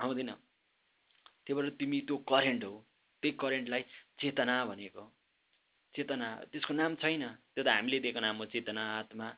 [0.00, 2.74] आउँदैन। त्यही भएर तिमी त्यो करेन्ट हो
[3.22, 3.82] त्यही करेन्टलाई
[4.20, 5.04] चेतना भनेको।
[5.94, 7.22] चेतना त्यसको नाम छैन।
[7.54, 9.28] त्यो त हामीले दिएको नाम हो चेतना आत्मा।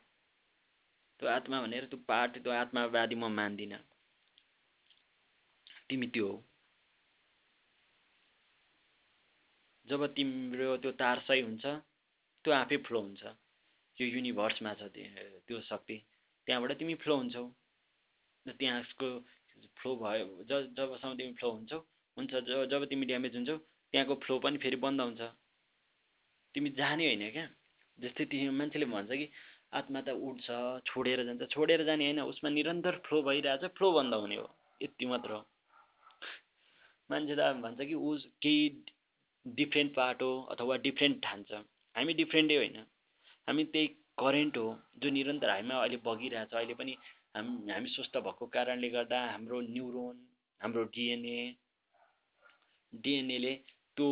[1.19, 3.81] त्यो आत्मा भनेर त्यो पार्ट त्यो आत्मावादी म मान्दिनँ।
[5.89, 6.29] तिमी त्यो
[9.85, 11.65] जब तिम्रो त्यो तार सही हुन्छ
[12.45, 13.23] त्यो आफै फ्लो हुन्छ।
[13.97, 14.81] यो युनिभर्समा छ
[15.47, 15.97] त्यो शक्ति।
[16.47, 17.43] त्यहाँबाट तिमी फ्लो हुन्छौ।
[18.45, 19.07] त्यहाँको
[19.77, 21.79] फ्लो भयो ज जबसम्म तिमी फ्लो हुन्छौ
[22.17, 25.21] हुन्छ जब जब तिमी ड्यामेज हुन्छौ त्यहाँको फ्लो पनि फेरि बन्द हुन्छ।
[26.55, 27.47] तिमी जाने होइन क्या?
[27.97, 29.27] जस्तै तिमी मान्छेले भन्छ कि
[29.73, 30.47] आत्मा त उठ्छ
[30.87, 34.47] छोडेर जान्छ। छोडेर जाने होइन उसमा निरन्तर फ्लो भइरहेछ फ्लो बन्द हुने हो।
[34.81, 35.41] यति मात्र हो।
[37.09, 38.63] मान्छे त भन्छ कि ऊ केही
[39.45, 41.51] डिफ्रेन्ट पार्ट हो अथवा डिफ्रेन्ट ठान्छ।
[41.95, 42.77] हामी डिफ्रेन्टै होइन।
[43.47, 44.67] हामी त्यही करेन्ट हो
[44.97, 46.97] जो निरन्तर हामीमा अहिले बगिरहेछ। अहिले पनि
[47.35, 50.15] हाम हामी स्वस्थ भएको कारणले गर्दा हाम्रो न्युरोन
[50.61, 51.41] हाम्रो डिएनए
[52.93, 53.53] डिएनएले
[53.97, 54.07] त्यो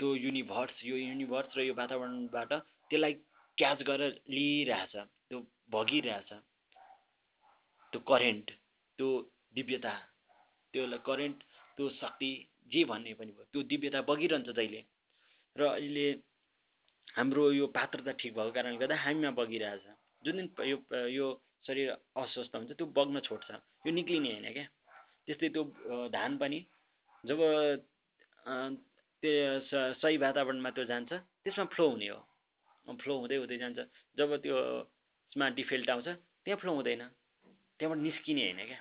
[0.00, 3.14] त्यो युनिभर्स यो युनिभर्स र यो वातावरणबाट त्यसलाई
[3.58, 4.94] क्याच गरेर लिइरहेछ
[5.28, 6.30] त्यो भगिरहेछ
[7.92, 8.50] त्यो करेन्ट
[8.98, 9.08] त्यो
[9.54, 9.94] दिव्यता
[10.74, 11.42] त्यो करेन्ट
[11.76, 12.30] त्यो शक्ति
[12.72, 14.80] जे भन्ने पनि भयो। त्यो दिव्यता बगिरहन्छ जहिले।
[15.56, 16.06] र अहिले
[17.16, 19.84] हाम्रो यो पात्रता ठिक भएको कारणले गर्दा हामीमा बगिरहेछ।
[20.24, 20.76] जुन दिन यो
[21.08, 21.26] यो
[21.66, 23.50] शरीर अस्वस्थ हुन्छ त्यो बग्न छोड्छ।
[23.86, 24.66] यो निक्लिने होइन क्या।
[25.26, 25.62] त्यस्तै त्यो
[26.12, 26.58] धान पनि
[27.24, 27.40] जब
[29.22, 29.34] त्यो
[30.00, 31.10] सही वातावरणमा त्यो जान्छ
[31.42, 32.20] त्यसमा फ्लो हुने हो।
[32.86, 33.78] फ्लो हुँदै हुँदै जान्छ।
[34.18, 34.56] जब त्यो
[35.32, 36.08] त्यसमा डिफेल्ट आउँछ
[36.44, 37.02] त्यहाँ फ्लो हुँदैन।
[37.78, 38.80] त्यहाँबाट निस्किने होइन क्या।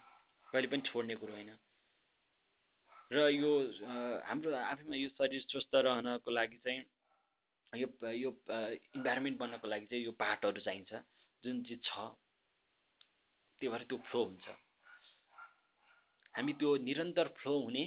[0.51, 1.51] कहिले पनि छोड्ने कुरो होइन।
[3.15, 3.51] र यो
[4.28, 6.82] हाम्रो आफैमा यो शरीर स्वस्थ रहनको लागि चाहिँ
[7.73, 8.30] यो यो
[8.95, 10.91] इन्भाइरोमेन्ट बन्नको लागि चाहिँ यो पार्टहरू चाहिन्छ
[11.43, 11.89] जुन चाहिँ छ।
[13.62, 14.47] त्यो भएर त्यो फ्लो हुन्छ।
[16.36, 17.84] हामी त्यो निरन्तर फ्लो हुने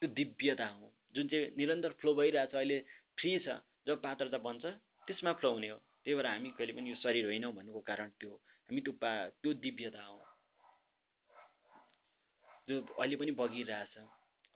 [0.00, 2.78] त्यो दिव्यता हो। जुन चाहिँ निरन्तर फ्लो भइरहेछ अहिले
[3.18, 4.64] फ्री छ जब पात्रता बन्छ
[5.06, 8.32] त्यसमा फ्लो हुने हो। त्यही भएर हामी कहिले पनि यो शरीर होइनौँ भन्नुको कारण त्यो
[8.70, 9.10] हामी त्यो पा
[9.42, 10.18] त्यो दिव्यता हो।
[12.68, 13.94] जो अहिले पनि बगिरहेछ।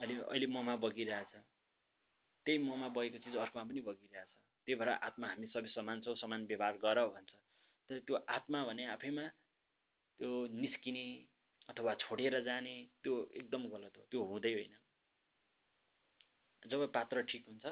[0.00, 1.32] अहिले अहिले ममा बगिरहेछ।
[2.46, 4.30] त्यही ममा बगेको चिज अर्कोमा पनि बगिरहेछ।
[4.66, 7.32] त्यही भएर आत्मा हामी सबै समान छौँ समान व्यवहार गर भन्छ।
[7.90, 9.24] तर त्यो आत्मा भने आफैमा
[10.20, 11.04] त्यो निस्किने
[11.68, 14.74] अथवा छोडेर जाने त्यो एकदम गलत हो। त्यो हुँदै होइन।
[16.62, 17.66] जब पात्र ठिक हुन्छ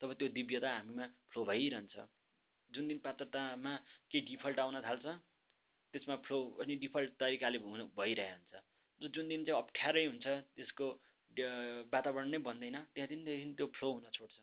[0.00, 1.94] तब त्यो दिव्यता हामीमा फ्लो भइरहन्छ।
[2.70, 3.72] जुन दिन पात्रतामा
[4.10, 5.06] केही डिफल्ट आउन थाल्छ
[5.94, 8.52] त्यसमा फ्लो पनि डिफल्ट तरिकाले हुनु भइरहन्छ।
[9.00, 10.86] जुन दिन चाहिँ अप्ठ्यारै हुन्छ त्यसको
[11.92, 14.36] वातावरण नै बन्दैन त्यहाँ दिनदेखि त्यो फ्लो हुन छोड्छ।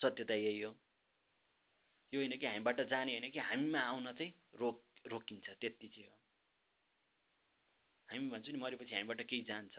[0.00, 0.72] सत्यता यही हो।
[2.12, 6.16] यो होइन कि हामीबाट जाने होइन कि हामीमा आउन चाहिँ रोक रोकिन्छ। त्यति चाहिँ हो।
[8.08, 9.78] हामी भन्छौँ नि मरेपछि हामीबाट केही जान्छ।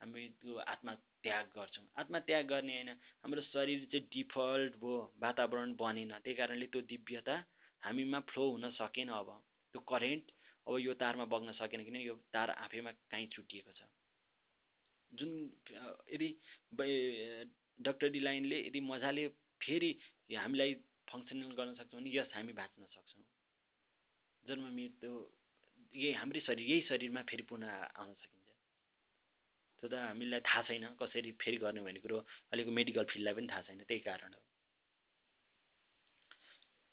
[0.00, 2.90] हामी त्यो आत्मा त्याग गर्छौँ। आत्मा त्याग गर्ने होइन
[3.22, 7.36] हाम्रो शरीर चाहिँ डिफल्ट भयो वातावरण बनेन। त्यही कारणले त्यो दिव्यता
[7.82, 9.28] हामीमा फ्लो हुन सकेन अब।
[9.74, 10.32] त्यो करेन्ट
[10.66, 13.82] अब यो तारमा बग्न सकेन किन यो तार आफैमा काहीँ छुटिएको छ।
[15.12, 15.30] जुन
[16.14, 16.28] यदि
[17.78, 19.26] डक्टरी लाइनले यदि मजाले
[19.62, 19.90] फेरि
[20.30, 20.74] हामीलाई
[21.10, 23.24] फङ्सनल गर्न सक्छौँ भने यस हामी बाँच्न सक्छौँ।
[24.44, 25.12] जन्म मृत्यु
[25.94, 28.48] यही हाम्रै शरीर यही शरीरमा फेरि पुनः आउन सकिन्छ।
[29.82, 33.62] त्यो त हामीलाई थाहा छैन कसरी फेरि गर्ने भन्ने कुरो अहिलेको मेडिकल फिल्डलाई पनि थाहा
[33.66, 34.42] छैन त्यही कारण हो।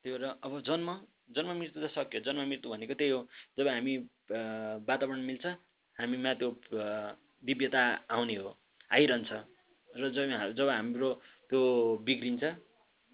[0.06, 0.90] त्यो र अब जन्म
[1.36, 3.22] जन्म मृत्यु त सक्यो जन्म मृत्यु भनेको त्यही हो।
[3.58, 3.94] जब हामी
[4.90, 5.46] वातावरण मिल्छ
[5.98, 6.50] हामीमा त्यो
[7.44, 8.50] दिव्यता आउने हो
[8.92, 9.32] आइरहन्छ।
[9.90, 11.10] र जब जब हाम्रो
[11.50, 11.62] त्यो
[12.06, 12.44] बिग्रिन्छ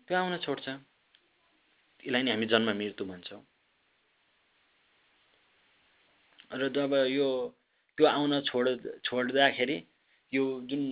[0.07, 0.65] त्यो आउन छोड्छ।
[1.99, 3.41] त्यसलाई नै हामी जन्म मृत्यु भन्छौँ।
[6.51, 7.27] र जब यो
[7.97, 8.65] त्यो आउन छोड
[9.05, 9.77] छोड्दाखेरि
[10.33, 10.83] यो जुन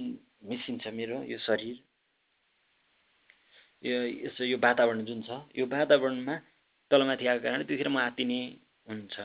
[0.50, 1.76] मिसिन्छ मेरो यो शरीर
[3.84, 6.36] यो यसो यो वातावरण जुन छ यो वातावरणमा
[6.92, 8.40] तलमाथि आएको कारण त्यतिखेर म आत्तिने
[8.88, 9.16] हुन्छ।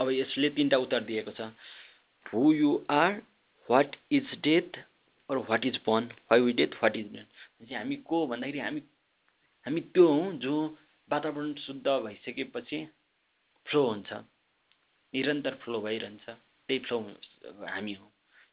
[0.00, 1.52] अब यसले तिनवटा उत्तर दिएको छ।
[2.26, 3.22] Who you are
[3.68, 4.78] what is death
[5.28, 8.82] or what is born why we death what is death हामी को भन्दाखेरि हामी
[9.66, 10.54] हामी त्यो हौँ जो
[11.10, 12.78] वातावरण शुद्ध भइसकेपछि
[13.66, 14.12] फ्लो हुन्छ।
[15.12, 16.98] निरन्तर फ्लो भइरहन्छ। त्यही फ्लो
[17.66, 18.06] हामी हो।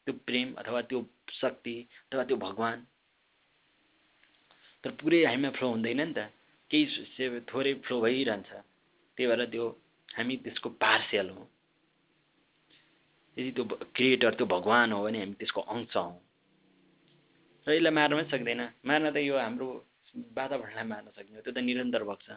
[0.06, 0.99] त्यो प्रेम अथवा त्यो
[1.34, 1.75] शक्ति
[2.12, 2.82] अथवा त्यो भगवान्।
[4.84, 6.29] तर पुरै हामीमा फ्लो हुँदैन नि त।
[6.71, 8.49] केही थोरै फ्लो भइरहन्छ।
[9.17, 9.65] त्यही भएर त्यो
[10.17, 11.43] हामी त्यसको पार्सियल हो।
[13.38, 13.63] यदि त्यो
[13.95, 16.13] क्रिएटर त्यो भगवान् हो भने हामी त्यसको अंश हौँ।
[17.67, 19.67] र यसलाई मार्न पनि सक्दैन। मार्न त यो हाम्रो
[20.38, 22.28] वातावरणलाई मार्न सकिन्छ। त्यो त निरन्तर बग्छ।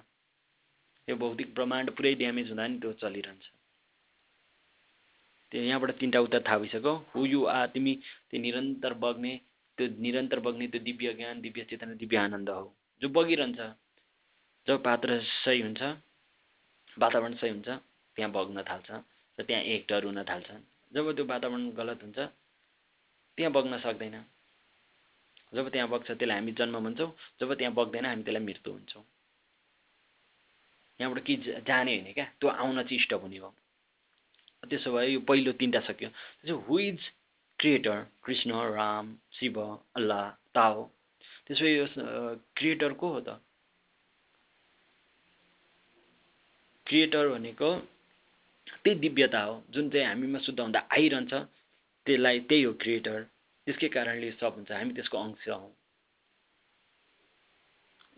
[1.09, 3.45] यो भौतिक ब्रह्माण्ड पुरै ड्यामेज हुँदा नि त्यो चलिरहन्छ।
[5.53, 7.93] त्यो यहाँबाट तिनवटा उत्तर थाहा भइसक्यो। हु यु आ तिमी
[8.31, 9.33] त्यो निरन्तर बग्ने
[9.79, 12.67] त्यो निरन्तर बग्ने त्यो दिव्य ज्ञान दिव्य चेतना दिव्य आनन्द हो।
[13.03, 13.61] जो बगिरहन्छ
[14.67, 15.83] जब पात्र सही हुन्छ
[16.97, 17.69] वातावरण सही हुन्छ
[18.17, 18.91] त्यहाँ बग्न थाल्छ
[19.39, 20.49] र त्यहाँ एकटर हुन थाल्छ।
[20.93, 22.19] जब त्यो वातावरण गलत हुन्छ
[23.39, 24.17] त्यहाँ बग्न सक्दैन।
[25.55, 29.05] जब त्यहाँ बग्छ त्यसलाई हामी जन्म भन्छौँ। जब त्यहाँ बग्दैन हामी त्यसलाई मृत्यु भन्छौँ
[31.01, 32.25] यहाँबाट के जाने होइन क्या?
[32.41, 33.55] त्यो आउन चाहिँ स्टप हुने हो।
[34.65, 36.09] त्यसो भए यो पहिलो तिनवटा सक्यो।
[36.67, 37.01] Who is
[37.59, 39.61] creator Krishna Ram Shiv
[39.97, 40.25] Allah
[40.57, 40.85] Tao.
[41.47, 41.87] त्यसो यो
[42.57, 43.41] क्रिएटर को हो त?
[46.87, 47.75] क्रिएटर भनेको
[48.85, 51.35] त्यही दिव्यता हो जुन चाहिँ हामीमा शुद्ध हुँदा आइरहन्छ
[52.07, 53.22] त्यसलाई त्यही हो क्रिएटर।
[53.66, 55.70] त्यसकै कारणले सब हुन्छ हामी त्यसको अंश हौँ।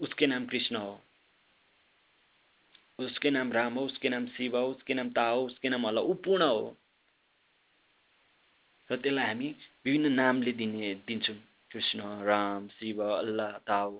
[0.01, 1.01] उसकै नाम कृष्ण हो।
[2.99, 6.05] उसके नाम राम हो उसके नाम शिव हो उसके नाम ता हो उसके नाम अल्लाह
[6.05, 6.77] ऊ हो।
[8.91, 9.49] र त्यसलाई हामी
[9.85, 11.37] विभिन्न नामले दिने दिन्छौँ।
[11.73, 13.97] कृष्ण राम शिव अल्लाह ताओ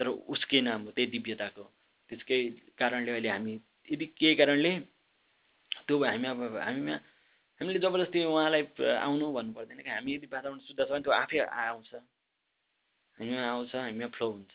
[0.00, 1.62] तर उसकै नाम हो त्यही दिव्यताको।
[2.10, 2.38] त्यसकै
[2.78, 3.54] कारणले अहिले हामी
[3.92, 4.72] यदि के कारणले
[5.86, 6.94] त्यो हामी अब हामीमा
[7.60, 8.62] हामीले जबरजस्ती उहाँलाई
[9.02, 11.90] आउनु भन्नु पर्दैन कि। हामी यदि वातावरण शुद्ध छ भने त्यो आफै आउँछ।
[13.18, 14.54] हामीमा आउँछ हामीमा फ्लो हुन्छ।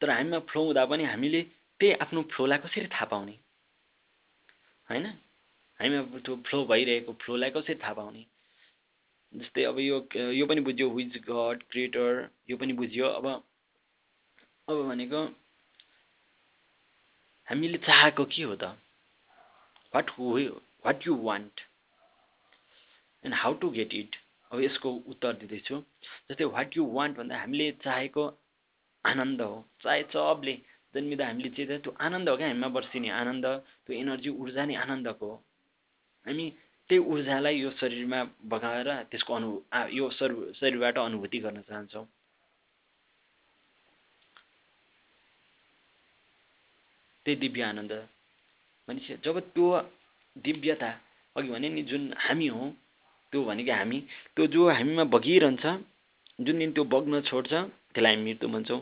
[0.00, 1.40] तर हामीमा फ्लो हुँदा पनि हामीले
[1.80, 3.34] त्यही आफ्नो फ्लोलाई कसरी थाहा पाउने?
[4.88, 5.06] होइन?
[5.80, 8.22] हामी अब त्यो फ्लो भइरहेको फ्लोलाई कसरी थाहा पाउने?
[9.32, 9.96] जस्तै अब यो
[10.32, 13.26] यो पनि बुझ्यो हुइज गड क्रिएटर यो पनि बुझ्यो। अब
[14.68, 15.20] अब भनेको
[17.48, 18.64] हामीले चाहेको के हो त?
[19.92, 20.10] What
[20.84, 21.60] what you want
[23.24, 24.16] and how to get it
[24.50, 25.76] अब यसको उत्तर दिँदैछु।
[26.28, 28.24] जस्तै वाट यु वान्ट भन्दा हामीले चाहेको
[29.04, 30.54] आनन्द हो। चाहे सबले
[30.94, 32.48] जन्मिँदा हामीले चाहिँ त्यो आनन्द हो क्या?
[32.48, 33.46] हामीमा बर्सिने आनन्द
[33.86, 35.36] त्यो एनर्जी ऊर्जा नै आनन्दको हो।
[36.26, 36.46] हामी
[36.90, 38.20] त्यही ऊर्जालाई यो शरीरमा
[38.52, 39.48] बगाएर त्यसको अनु
[39.92, 42.06] यो शरीरबाट अनुभूति गर्न चाहन्छौँ।
[47.28, 47.92] त्यही दिव्य आनन्द
[48.88, 49.66] भनेपछि जब त्यो
[50.36, 50.90] दिव्यता
[51.36, 52.68] अघि भने नि जुन हामी हौँ
[53.32, 53.98] त्यो भनेको हामी
[54.32, 55.64] त्यो जो हामीमा बगिरहन्छ
[56.38, 58.80] जुन दिन त्यो बग्न छोड्छ त्यसलाई हामी मृत्यु भन्छौँ।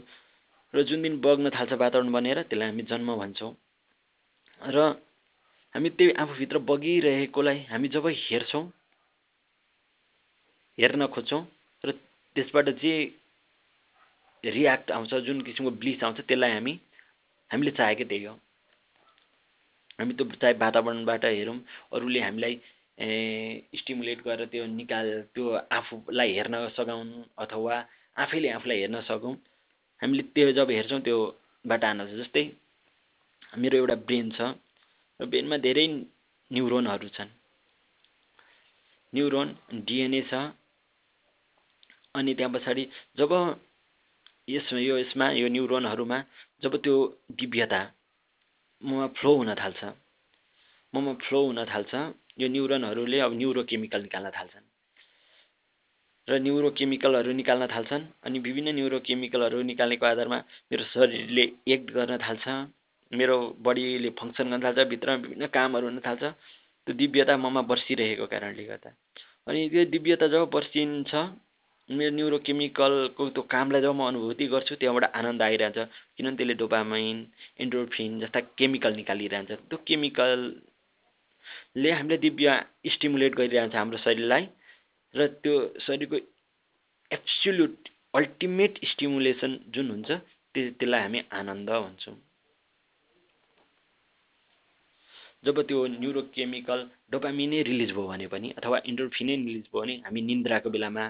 [0.74, 3.52] र जुन दिन बग्न थाल्छ वातावरण बनेर त्यसलाई हामी जन्म भन्छौँ।
[4.60, 4.78] र
[5.74, 8.64] हामी त्यही आफूभित्र बगिरहेकोलाई हामी जब हेर्छौँ
[10.78, 11.42] हेर्न खोज्छौँ
[11.84, 11.98] र
[12.36, 12.94] त्यसबाट जे
[14.44, 16.78] रियाक्ट आउँछ जुन किसिमको ब्लिस आउँछ त्यसलाई हामी
[17.50, 18.34] हामीले चाहेकै त्यही हो।
[19.98, 21.58] हामी त्यो चाहे वातावरणबाट हेरौँ
[21.94, 22.54] अरूले हामीलाई
[23.78, 27.76] स्टिमुलेट गरेर त्यो निकाल त्यो आफूलाई हेर्न सघाउनु अथवा
[28.16, 29.34] आफैले आफूलाई हेर्न सकौँ
[30.02, 32.44] हामीले त्यो जब हेर्छौँ त्योबाट आउँछ जस्तै
[33.56, 34.40] मेरो एउटा ब्रेन छ
[35.20, 35.86] र ब्रेनमा धेरै
[36.50, 37.30] न्युरोनहरू छन्।
[39.12, 39.48] न्युरोन
[39.86, 40.34] डिएनए छ
[42.14, 42.84] अनि त्यहाँ पछाडि
[43.18, 43.32] जब
[44.48, 46.18] यस यो यसमा यो न्युरोनहरूमा
[46.62, 46.96] जब त्यो
[47.38, 47.80] दिव्यता
[48.82, 49.80] ममा फ्लो हुन थाल्छ
[50.92, 51.92] ममा फ्लो हुन थाल्छ
[52.38, 54.66] यो न्युरोनहरूले अब न्युरोकेमिकल निकाल्न थाल्छन्।
[56.28, 60.38] र न्युरोकेमिकलहरू निकाल्न थाल्छन् अनि विभिन्न न्युरोकेमिकलहरू निकाल्नेको आधारमा
[60.72, 62.44] मेरो शरीरले एक्ट गर्न थाल्छ
[63.12, 66.22] मेरो बडीले फङ्सन गर्न थाल्छ भित्रमा विभिन्न कामहरू हुन थाल्छ।
[66.86, 68.90] त्यो दिव्यता ममा बर्सिरहेको कारणले गर्दा।
[69.46, 71.12] अनि त्यो दिव्यता जब बर्सिन्छ
[71.88, 75.78] मेरो न्युरोकेमिकलको त्यो कामलाई जब म अनुभूति गर्छु त्यहाँबाट आनन्द आइरहन्छ।
[76.18, 77.16] किनभने त्यसले डोपामाइन
[77.62, 82.48] एन्ड्रोफिन जस्ता केमिकल निकालिरहन्छ। त्यो केमिकलले हामीलाई दिव्य
[82.90, 84.44] स्टिमुलेट गरिरहन्छ हाम्रो शरीरलाई
[85.14, 85.54] र त्यो
[85.86, 86.16] शरीरको
[87.10, 87.74] एब्सोल्युट
[88.18, 90.10] अल्टिमेट स्टिमुलेसन जुन हुन्छ
[90.54, 92.16] त्यो त्यसलाई हामी आनन्द भन्छौँ।
[95.44, 96.80] जब त्यो न्युरोकेमिकल
[97.12, 101.04] डोपामिनै रिलिज भयो भने पनि अथवा इन्डोर्फिनै रिलिज भयो भने हामी निन्द्राको बेलामा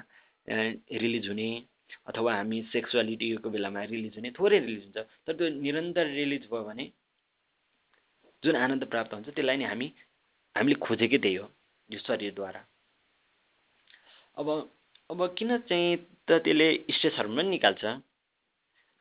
[0.49, 1.49] रिलिज हुने
[2.07, 6.85] अथवा हामी सेक्सुअलिटीको बेलामा रिलिज हुने थोरै रिलिज हुन्छ। तर त्यो निरन्तर रिलिज भयो भने
[8.43, 9.87] जुन आनन्द प्राप्त हुन्छ त्यसलाई नै हामी
[10.57, 11.47] हामीले खोजेकै त्यही हो
[11.91, 12.61] यो शरीरद्वारा।
[14.37, 14.49] अब
[15.11, 15.97] अब किन चाहिँ
[16.29, 17.85] त त्यसले स्ट्रेस हार्मोन पनि निकाल्छ?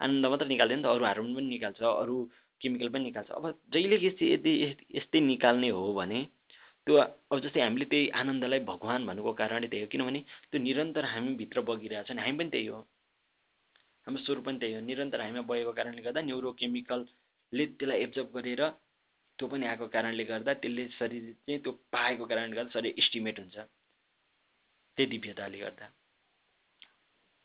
[0.02, 2.16] आनन्द मात्र निकाल्दैन त अरू हार्मोन पनि निकाल्छ अरू
[2.62, 3.98] केमिकल पनि निकाल्छ। अब जहिले
[4.34, 4.54] यदि
[4.98, 6.20] यस्तै निकाल्ने हो भने
[6.88, 6.96] त्यो
[7.32, 10.20] अब जस्तै हामीले त्यही आनन्दलाई भगवान् भन्नुको कारणले त्यही हो। किनभने
[10.52, 12.80] त्यो निरन्तर हामीभित्र बगिरहेको छ नि हामी पनि त्यही हो।
[14.08, 18.62] हाम्रो स्वरूप पनि त्यही हो। निरन्तर हामीमा बगेको कारणले गर्दा न्युरोकेमिकलले त्यसलाई एब्जर्भ गरेर
[19.40, 23.58] त्यो पनि आएको कारणले गर्दा त्यसले शरीर चाहिँ त्यो पाएको कारणले गर्दा शरीर इस्टिमेट हुन्छ।
[24.98, 25.86] त्यही दिव्यताले गर्दा।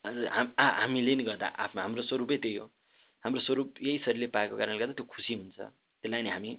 [0.05, 2.65] हामीले नि गर्दा आफ्नो हाम्रो स्वरूपै त्यही हो।
[3.23, 6.51] हाम्रो स्वरूप यही शरीरले पाएको कारणले गर्दा त्यो खुसी हुन्छ। त्यसलाई नै हामी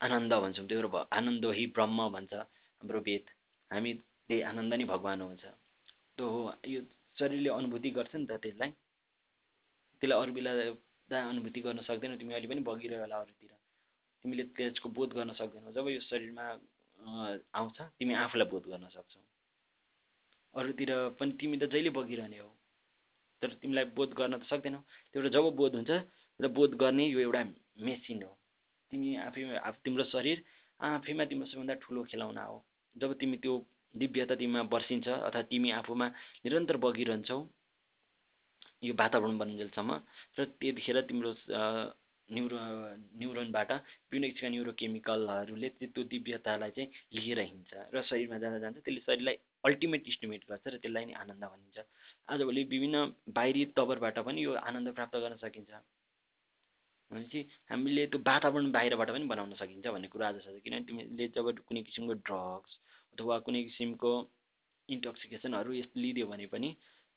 [0.00, 3.24] आनन्द भन्छौँ त्यो आनन्द हि ब्रह्म भन्छ हाम्रो वेद।
[3.70, 3.92] हामी
[4.28, 5.44] त्यही आनन्द नै भगवान् हुन्छ
[6.16, 6.40] त्यो हो
[6.74, 6.80] यो
[7.18, 8.70] शरीरले अनुभूति गर्छ नि त त्यसलाई।
[10.02, 10.52] त्यसलाई अरू बेला
[11.32, 13.52] अनुभूति गर्न सक्दैनौ तिमी अहिले पनि बगिरह्यो होला अरूतिर।
[14.24, 16.44] तिमीले त्यसको बोध गर्न सक्दैनौ। जब यो शरीरमा
[17.56, 19.20] आउँछ तिमी आफूलाई बोध गर्न सक्छौ।
[20.54, 22.50] अरूतिर पनि तिमी त जहिले बगिरहने हो
[23.42, 24.80] तर तिमीलाई बोध गर्न त सक्दैनौ।
[25.12, 25.90] त्यो जब बोध हुन्छ
[26.40, 27.42] र बोध गर्ने यो एउटा
[27.86, 28.32] मेसिन हो।
[28.92, 29.42] तिमी आफै
[29.84, 30.44] तिम्रो शरीर
[30.80, 32.56] आफैमा तिम्रो सबैभन्दा ठुलो खेलाउना हो
[32.96, 33.54] जब तिमी त्यो
[33.94, 36.06] दिव्यता तिमीमा बर्सिन्छ अथवा तिमी आफूमा
[36.44, 37.38] निरन्तर बगिरहन्छौ
[38.82, 39.90] यो वातावरण बनिन्जेलसम्म
[40.38, 41.30] र त्यतिखेर तिम्रो
[42.28, 42.58] न्युरो
[43.18, 49.36] न्युरोनबाट विभिन्न किसिमका न्युरोकेमिकलहरूले त्यो दिव्यतालाई चाहिँ लिएर हिँड्छ र शरीरमा जाँदा जान्छ त्यसले शरीरलाई
[49.64, 51.78] अल्टिमेट इस्टिमेट गर्छ र त्यसलाई नै आनन्द भनिन्छ।
[52.28, 52.96] आजभोलि विभिन्न
[53.30, 55.72] बाहिरी तवरबाट पनि यो आनन्द प्राप्त गर्न सकिन्छ।
[57.10, 57.40] भनेपछि
[57.70, 61.82] हामीले त्यो वातावरण बाहिरबाट पनि बनाउन सकिन्छ भन्ने कुरो आज छ। किनभने तिमीले जब कुनै
[61.88, 62.72] किसिमको ड्रग्स
[63.14, 64.12] अथवा कुनै किसिमको
[64.88, 66.68] इन्टोक्सिकेसनहरू यस्तो लिदियो भने पनि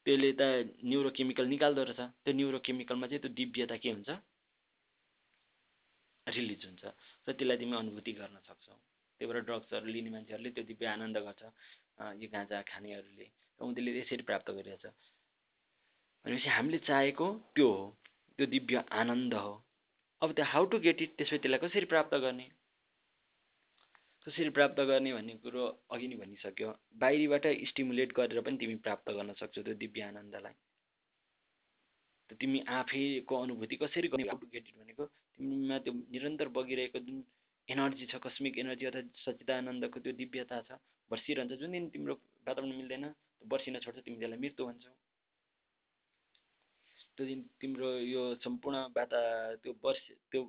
[0.06, 0.41] त्यसले त
[0.86, 4.10] न्युरोकेमिकल निकाल्दो रहेछ। त्यो न्युरोकेमिकलमा चाहिँ त्यो दिव्यता के हुन्छ?
[6.28, 6.84] रिलिज हुन्छ।
[7.28, 8.73] र त्यसलाई तिमी अनुभूति गर्न सक्छौ।
[9.17, 11.41] त्यही भएर ड्रग्सहरू लिने मान्छेहरूले त्यो दिव्य आनन्द गर्छ
[12.21, 14.86] यो गाँजा खानेहरूले। र उनीहरूले यसरी प्राप्त गरिरहेछ।
[16.25, 17.84] भनेपछि हामीले चाहेको त्यो हो।
[18.38, 19.54] त्यो दिव्य आनन्द हो।
[20.21, 22.45] अब त्यो हाउ टु गेट इट त्यसपछि त्यसलाई कसरी प्राप्त गर्ने?
[24.27, 25.63] कसरी प्राप्त गर्ने भन्ने कुरो
[25.95, 26.69] अघि नै भनिसक्यो।
[27.03, 30.55] बाहिरीबाट स्टिमुलेट गरेर पनि तिमी प्राप्त गर्न सक्छौ त्यो दिव्य आनन्दलाई
[32.29, 34.23] त तिमी आफैको अनुभूति कसरी गर्ने?
[34.79, 37.23] भनेको तिमीमा त्यो निरन्तर बगिरहेको जुन
[37.67, 40.69] एनर्जी छ कस्मिक एनर्जी अथवा सच्चिदानन्दको त्यो दिव्यता छ
[41.12, 42.13] बर्सिरहन्छ। जुन दिन तिम्रो
[42.47, 43.05] वातावरण मिल्दैन
[43.47, 44.91] बर्सिन छोड्छ तिमी त्यसलाई मृत्यु भन्छौ।
[47.19, 49.19] त्यो दिन तिम्रो यो सम्पूर्ण वाता
[49.60, 50.41] त्यो वर्ष त्यो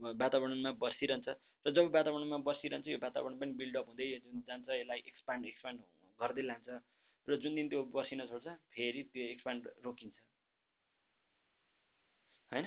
[0.00, 1.28] वातावरणमा बसिरहन्छ
[1.66, 5.80] र जब वातावरणमा बसिरहन्छ यो वातावरण पनि बिल्डअप हुँदै जुन जान्छ यसलाई एक्सपान्ड एक्सपान्ड
[6.20, 6.68] गर्दै लान्छ
[7.28, 10.16] र जुन दिन त्यो बसिन छोड्छ फेरि त्यो एक्सपान्ड रोकिन्छ।
[12.52, 12.66] होइन?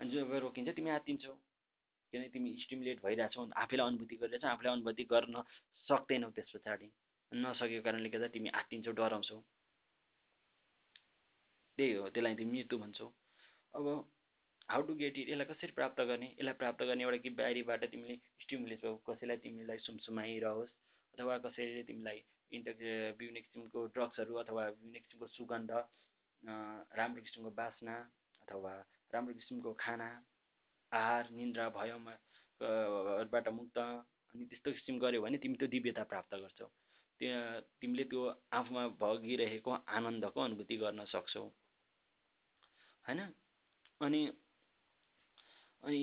[0.00, 1.34] अनि जब रोकिन्छ तिमी आत्तिन्छौ
[2.12, 5.42] किनकि तिमी स्टिमुलेट भइरहेछौ आफैलाई अनुभूति गरिरहेछौ आफूलाई अनुभूति गर्न
[5.88, 6.88] सक्दैनौ त्यस पछाडि।
[7.32, 9.38] नसकेको कारणले गर्दा तिमी आत्तिन्छौ डराउँछौ।
[11.78, 13.06] त्यही हो त्यसलाई तिमी मृत्यु भन्छौ।
[13.74, 13.86] अब
[14.70, 16.26] हाउ टु गेट इट यसलाई कसरी प्राप्त गर्ने?
[16.38, 20.74] यसलाई प्राप्त गर्ने एउटा कि बाहिरीबाट तिमीले स्टिमुलेट कसैलाई तिमीलाई सुमसुमाइरहोस्
[21.14, 22.72] अथवा कसैले तिमीलाई इन्टर
[23.18, 25.70] विभिन्न किसिमको ड्रग्सहरू अथवा विभिन्न किसिमको सुगन्ध
[26.98, 27.94] राम्रो किसिमको बासना
[28.42, 28.72] अथवा
[29.14, 30.08] राम्रो किसिमको खाना
[30.92, 32.14] आहार निन्द्रा भयमा
[33.32, 36.68] बाट मुक्त अनि त्यस्तो किसिम गऱ्यो भने तिमी त्यो दिव्यता प्राप्त गर्छौ।
[37.20, 38.22] त्यहाँ तिमीले त्यो
[38.58, 41.44] आफूमा भगिरहेको आनन्दको अनुभूति गर्न सक्छौ।
[43.04, 43.20] होइन?
[44.00, 44.20] अनि
[45.82, 46.00] अनि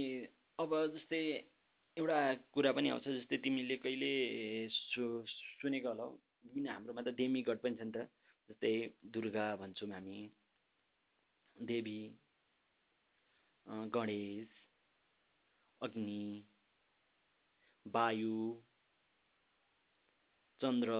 [0.59, 1.21] अब जस्तै
[1.97, 2.19] एउटा
[2.51, 4.11] कुरा पनि आउँछ जस्तै तिमीले कहिले
[4.69, 6.17] सु सुनेको होला हौ?
[6.69, 7.97] हाम्रोमा त देमीगढ पनि छ नि त
[8.49, 8.73] जस्तै
[9.13, 10.19] दुर्गा भन्छौँ हामी
[11.55, 11.99] देवी
[13.91, 14.55] गणेश
[15.81, 16.21] अग्नि
[17.85, 18.37] वायु
[20.61, 20.95] चन्द्र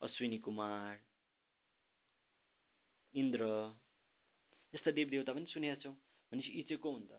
[0.00, 0.98] अश्विनी कुमार
[3.14, 3.48] इन्द्र
[4.74, 5.94] यस्ता देवदेवता पनि सुनेका छौँ
[6.32, 7.12] भनेपछि यी चाहिँ को हुन् त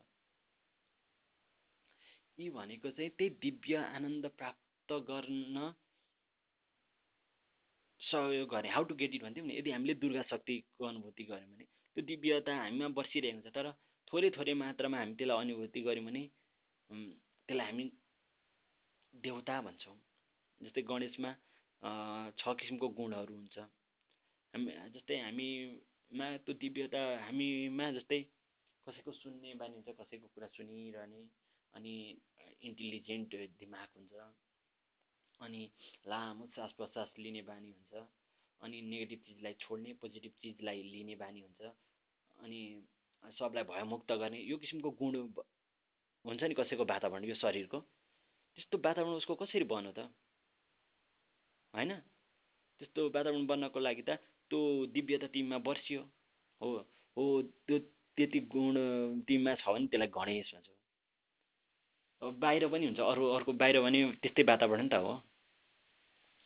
[2.38, 5.58] यी भनेको चाहिँ त्यही दिव्य आनन्द प्राप्त गर्न
[8.02, 11.66] सहयोग गर्ने। हाउ टु गेट इट भन्थ्यौँ नि। यदि हामीले दुर्गा शक्तिको अनुभूति गऱ्यौँ भने
[11.96, 13.72] त्यो दिव्यता हामीमा बसिरहेको हुन्छ। तर
[14.08, 16.24] थोरै थोरै मात्रामा हामी त्यसलाई अनुभूति गऱ्यौँ भने
[17.48, 17.86] त्यसलाई हामी
[19.14, 19.98] देवता भन्छौँ।
[20.62, 21.32] जस्तै गणेशमा
[22.36, 23.58] छ किसिमको गुणहरू हुन्छ।
[24.54, 25.16] हामी जस्तै
[26.16, 28.20] हामीमा त्यो दिव्यता हामीमा जस्तै
[28.88, 31.22] कसैको सुन्ने बानी हुन्छ कसैको कुरा सुनिरहने
[31.74, 31.94] अनि
[32.64, 34.14] इन्टेलिजेन्ट दिमाग हुन्छ
[35.40, 35.62] अनि
[36.08, 37.94] लामो सास प्रश्वास लिने बानी हुन्छ
[38.62, 41.62] अनि नेगेटिभ चिजलाई छोड्ने पोजिटिभ चिजलाई लिने बानी हुन्छ
[42.40, 42.62] अनि
[43.36, 45.14] सबलाई भयमुक्त गर्ने यो किसिमको गुण
[46.26, 47.80] हुन्छ नि कसैको वातावरण यो शरीरको।
[48.56, 50.08] त्यस्तो वातावरण उसको कसरी बन्यो त?
[51.74, 51.92] होइन?
[52.80, 54.62] त्यस्तो वातावरण बन्नको लागि त त्यो
[54.94, 56.02] दिव्यता तिमीमा बर्सियो।
[56.62, 56.70] हो
[57.18, 57.26] हो
[57.68, 57.78] त्यो
[58.18, 58.76] त्यति गुण
[59.28, 60.74] तिमीमा छ भने त्यसलाई गणेश भन्छौ
[62.22, 65.14] अब बाहिर पनि हुन्छ अरू अर्को बाहिर पनि त्यस्तै वातावरण त हो।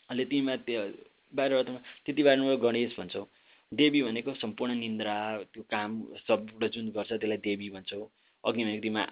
[0.09, 0.81] अहिले तिमीमा त्यो
[1.38, 1.51] बाहिर
[2.05, 3.23] त्यति बाहिरमा गणेश भन्छौ।
[3.71, 5.15] देवी भनेको सम्पूर्ण निन्द्रा
[5.53, 5.91] त्यो काम
[6.27, 8.01] सबबाट जुन गर्छ त्यसलाई देवी भन्छौ।
[8.43, 9.03] अग्नि भनेको तिमीमा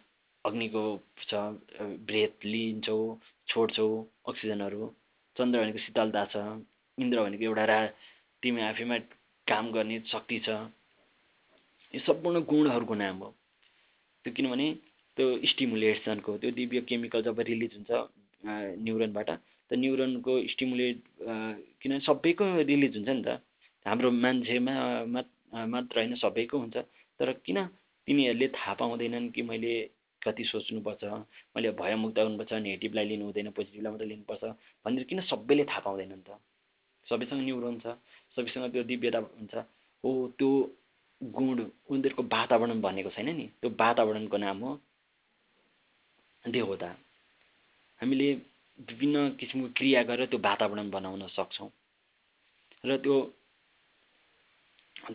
[0.45, 0.83] अग्निको
[1.29, 1.33] छ
[2.09, 2.97] ब्रेथ लिन्छौ
[3.47, 3.87] छोड्छौ
[4.29, 4.87] अक्सिजनहरू।
[5.37, 6.35] चन्द्र भनेको शीतलता छ।
[6.97, 7.79] इन्द्र भनेको एउटा रा
[8.43, 8.97] तिमी आफैमा
[9.47, 10.49] काम गर्ने शक्ति छ।
[11.93, 13.29] यो सम्पूर्ण गुणहरूको नाम हो।
[14.25, 14.67] त्यो किनभने
[15.17, 17.91] त्यो स्टिमुलेसनको त्यो दिव्य केमिकल जब रिलिज हुन्छ
[18.83, 19.29] न्युरोनबाट
[19.71, 20.97] त न्युरोनको स्टिमुलेट
[21.81, 23.41] किनभने सबैको रिलिज हुन्छ नि त।
[23.85, 24.73] हाम्रो मान्छेमा
[25.73, 26.77] मात्र होइन सबैको हुन्छ।
[27.19, 27.57] तर किन
[28.07, 29.73] तिनीहरूले थाहा पाउँदैनन् कि मैले
[30.21, 31.03] कति सोच्नुपर्छ?
[31.55, 34.43] मैले भयमुक्त गर्नुपर्छ नेगेटिभलाई लिनु हुँदैन पोजिटिभलाई मात्रै लिनुपर्छ?
[34.85, 36.29] भनेर किन सबैले थाहा पाउँदैनन् त?
[37.07, 37.95] सबैसँग न्युरोन छ
[38.37, 39.55] सबैसँग त्यो दिव्यता हुन्छ।
[40.03, 40.49] हो त्यो
[41.21, 41.45] गुण
[41.89, 44.71] उनीहरूको वातावरण भनेको छैन नि त्यो वातावरणको नाम हो
[46.45, 46.89] देवता।
[47.99, 48.27] हामीले
[48.79, 51.69] विभिन्न किसिमको क्रिया गरेर त्यो वातावरण बनाउन सक्छौँ।
[52.83, 53.15] र त्यो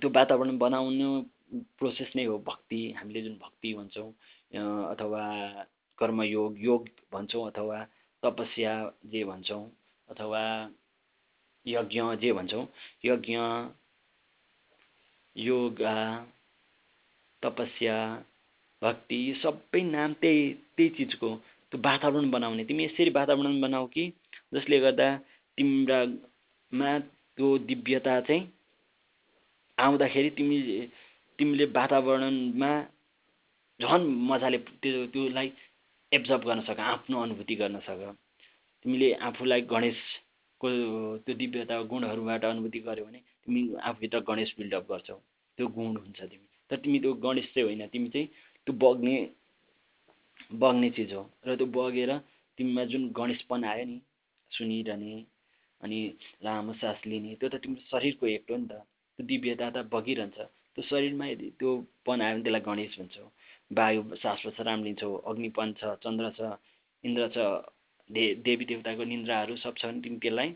[0.01, 1.09] त्यो वातावरण बनाउनु
[1.79, 4.11] प्रोसेस नै हो भक्ति। हामीले जुन भक्ति भन्छौँ
[4.91, 5.23] अथवा
[5.99, 7.79] कर्मयोग योग भन्छौँ अथवा
[8.23, 8.73] तपस्या
[9.07, 9.65] जे भन्छौँ
[10.09, 10.43] अथवा
[11.67, 12.67] यज्ञ जे भन्छौँ
[13.05, 13.37] यज्ञ
[15.37, 15.95] योगा
[17.43, 17.97] तपस्या
[18.83, 21.29] भक्ति सबै नाम त्यही त्यही चिजको
[21.73, 24.09] त्यो वातावरण बनाउने। तिमी यसरी वातावरण बनाऊ कि
[24.55, 25.09] जसले गर्दा
[25.59, 28.43] तिम्रामा त्यो दिव्यता चाहिँ
[29.79, 30.59] आउँदाखेरि तिमी
[31.39, 32.73] तिमीले वातावरणमा
[33.81, 35.51] झन् मजाले त्यो त्योलाई
[36.13, 38.01] एब्जर्भ गर्न सक आफ्नो अनुभूति गर्न सक।
[38.85, 39.61] तिमीले आफूलाई
[40.63, 45.17] गणेशको त्यो दिव्यता गुणहरूबाट अनुभूति गर्यो भने तिमी आफूभित्र गणेश बिल्डअप गर्छौ।
[45.59, 48.27] त्यो गुण हुन्छ तिमी। तर तिमी त्यो गणेश चाहिँ होइन तिमी चाहिँ
[48.67, 49.17] त्यो बग्ने
[50.53, 52.17] बग्ने चिज हो। र त्यो बगेर
[52.59, 53.99] तिमीमा जुन गणेशपन आयो नि
[54.51, 55.15] सुनिरहने
[55.81, 55.99] अनि
[56.45, 58.73] लामो सास लिने त्यो त तिम्रो शरीरको एक्ट हो नि त।
[59.19, 60.39] त्यो दिव्यता त बगिरहन्छ।
[60.75, 61.71] त्यो शरीरमा यदि त्यो
[62.07, 63.29] पन आयो भने त्यसलाई गणेश भन्छौँ।
[63.71, 66.41] वायु सास प्रश्वास राम्रो लिन्छौ। अग्निपन छ चन्द्र छ
[67.05, 67.39] इन्द्र छ
[68.13, 70.55] दे देवी देवताको निन्द्राहरू सब छ भने तिमी त्यसलाई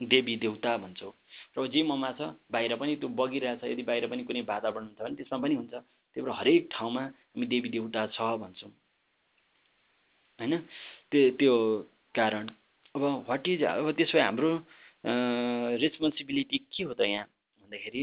[0.00, 1.10] देवी देवता भन्छौ।
[1.56, 5.16] र जे ममा छ बाहिर पनि त्यो बगिरहेछ यदि बाहिर पनि कुनै वातावरण छ भने
[5.16, 8.70] त्यसमा पनि हुन्छ। त्यही भएर हरेक ठाउँमा हामी देवी देवता छ भन्छौँ।
[10.38, 10.56] होइन?
[11.10, 11.54] त्यो त्यो
[12.14, 12.48] कारण।
[12.94, 14.50] अब वाट इज अब त्यसो भए हाम्रो
[15.80, 17.26] रेस्पोन्सिबिलिटी के हो त यहाँ?
[17.60, 18.02] भन्दाखेरि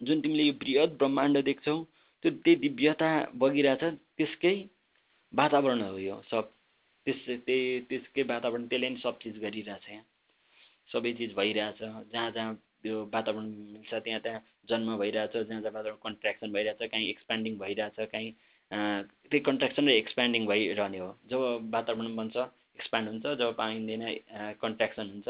[0.00, 1.76] जुन तिमीले यो बृहत् ब्रह्माण्ड देख्छौ
[2.24, 3.82] त्यो त्यही दिव्यता बगिरहेछ
[4.16, 4.54] त्यसकै
[5.32, 6.44] वातावरण हो यो सब।
[7.06, 10.04] त्यस त्यही त्यसकै वातावरण त्यसले नि सब चिज गरिरहेछ यहाँ।
[10.90, 11.80] सबै चिज भइरहेछ।
[12.12, 17.08] जहाँ जहाँ त्यो वातावरण मिल्छ त्यहाँ त्यहाँ जन्म भइरहेछ जहाँ जहाँ वातावरण कन्ट्र्याक्सन भइरहेछ काहीँ
[17.10, 18.30] एक्सप्यान्डिङ भइरहेछ काहीँ
[18.72, 24.02] त्यही कन्ट्र्याक्सन र एक्सप्यान्डिङ भइरहने हो। जब वातावरण बन्छ एक्सप्यान्ड हुन्छ। जब पाइँदैन
[24.62, 25.28] कन्ट्र्याक्सन हुन्छ।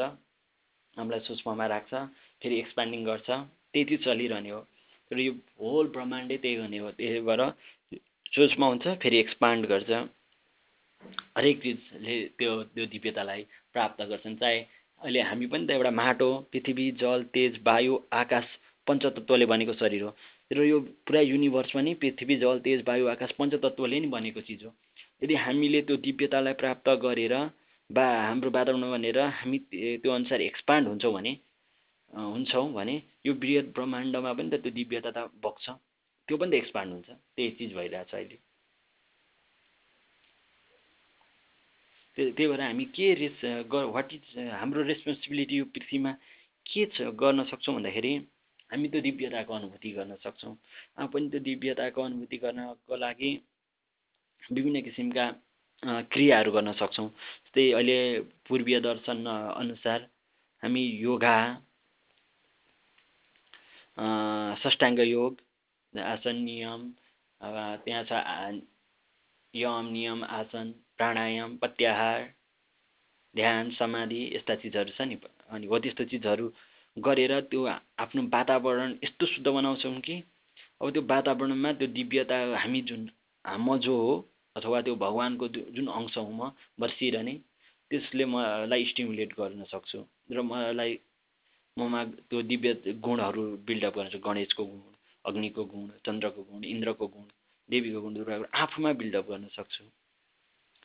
[0.97, 1.93] हामीलाई सूक्ष्ममा राख्छ
[2.41, 4.59] फेरि एक्सप्यान्डिङ गर्छ। त्यही चिज चलिरहने हो।
[5.11, 7.41] तर यो होल ब्रह्माण्डै त्यही हुने हो। त्यही भएर
[8.35, 9.91] सूक्ष्म हुन्छ फेरि एक्सपान्ड गर्छ।
[11.37, 13.41] हरेक चिजले त्यो त्यो दिव्यतालाई
[13.73, 14.59] प्राप्त गर्छन्। चाहे
[15.01, 18.45] अहिले हामी पनि त एउटा माटो पृथ्वी जल तेज वायु आकाश
[18.87, 20.11] पञ्चतत्त्वले बनेको शरीर हो।
[20.51, 24.71] र यो पुरा युनिभर्स पनि पृथ्वी जल तेज वायु आकाश पञ्चतत्त्वले नै बनेको चिज हो।
[25.23, 27.33] यदि हामीले त्यो दिव्यतालाई प्राप्त गरेर
[27.89, 31.33] वा हाम्रो वातावरण बनेर हामी त्यो अनुसार एक्सपान्ड हुन्छौँ भने
[32.13, 32.95] हुन्छौँ भने
[33.25, 35.65] यो बृहत् ब्रह्माण्डमा पनि त त्यो दिव्यता त बग्छ।
[36.27, 38.37] त्यो पनि त एक्सपान्ड हुन्छ। त्यही चिज भइरहेछ अहिले।
[42.17, 43.39] त्यो त्यही भएर हामी के रेस
[43.95, 46.11] वाट इज हाम्रो रेस्पोन्सिबिलिटी यो पृथ्वीमा
[46.65, 48.13] के छ गर्न सक्छौँ भन्दाखेरि
[48.71, 50.55] हामी त्यो दिव्यताको अनुभूति गर्न सक्छौँ।
[50.97, 53.31] आफू पनि त्यो दिव्यताको अनुभूति गर्नको लागि
[54.51, 55.25] विभिन्न किसिमका
[56.13, 57.97] क्रियाहरू गर्न सक्छौँ। जस्तै अहिले
[58.47, 59.25] पूर्वीय दर्शन
[59.61, 59.99] अनुसार
[60.63, 61.35] हामी योगा
[64.63, 65.41] सष्टाङ्ग योग
[65.93, 66.81] आसन नियम
[67.41, 68.11] त्यहाँ छ
[69.53, 72.21] यम नियम आसन प्राणायाम प्रत्याहार
[73.35, 75.17] ध्यान समाधि यस्ता चिजहरू छ नि।
[75.49, 76.49] अनि हो त्यस्तो चिजहरू
[76.97, 77.65] गरेर त्यो
[77.97, 80.15] आफ्नो वातावरण यस्तो शुद्ध बनाउँछौँ कि
[80.81, 83.09] अब त्यो वातावरणमा त्यो दिव्यता हामी जुन
[83.45, 84.13] म जो हो
[84.55, 87.33] अथवा त्यो भगवान्को जुन अंश हो म बसिरहने
[87.91, 89.99] त्यसले मलाई स्टिमुलेट गर्न सक्छु
[90.31, 90.93] र मलाई
[91.77, 94.81] ममा त्यो दिव्य गुणहरू बिल्डअप गर्न सक्छु। गणेशको गुण
[95.25, 97.25] अग्निको गुण चन्द्रको गुण इन्द्रको गुण
[97.69, 99.83] देवीको गुण दुर्गाको आफूमा बिल्डअप गर्न सक्छु।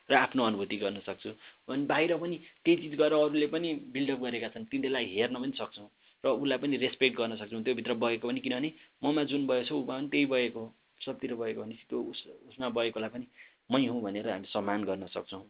[0.09, 1.29] र आफ्नो अनुभूति गर्न सक्छु।
[1.69, 5.89] अनि बाहिर पनि त्यही चिज गरेर अरूले पनि बिल्डअप गरेका छन् तिनीहरूलाई हेर्न पनि सक्छौँ
[6.23, 8.69] र उसलाई पनि रेस्पेक्ट गर्न सक्छौँ। त्योभित्र बगेको पनि किनभने
[9.03, 10.63] ममा जुन बगेको छ उमा पनि त्यही बगेको
[11.05, 13.25] सबतिर बगेको भनेपछि त्यो उस उसमा बगेकोलाई पनि
[13.71, 15.43] मै हुँ भनेर हामी सम्मान गर्न सक्छौँ।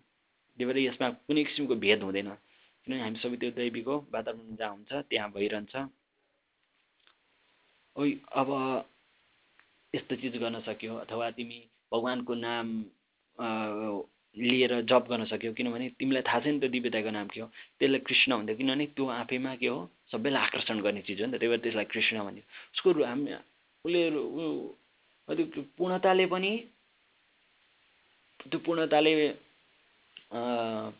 [0.57, 2.29] त्यही भएर यसमा कुनै किसिमको भेद हुँदैन।
[2.83, 5.75] किनभने हामी सबै त्यो दैवीको वातावरण जहाँ हुन्छ त्यहाँ भइरहन्छ।
[7.95, 8.49] ओइ अब
[9.93, 11.59] यस्तो चिज गर्न सक्यो अथवा तिमी
[11.91, 12.67] भगवान्को नाम
[14.37, 17.47] लिएर जप गर्न सक्यौ। किनभने तिमीलाई थाहा छ नि त दिव्यताको नाम के हो।
[17.79, 21.39] त्यसलाई कृष्ण भन्थ्यो। किनभने त्यो आफैमा के हो सबैलाई आकर्षण गर्ने चिज हो नि त।
[21.39, 22.89] त्यही भएर त्यसलाई कृष्ण भन्यो उसको
[23.85, 24.01] उसले
[25.77, 26.51] पूर्णताले पनि
[28.49, 29.13] त्यो पूर्णताले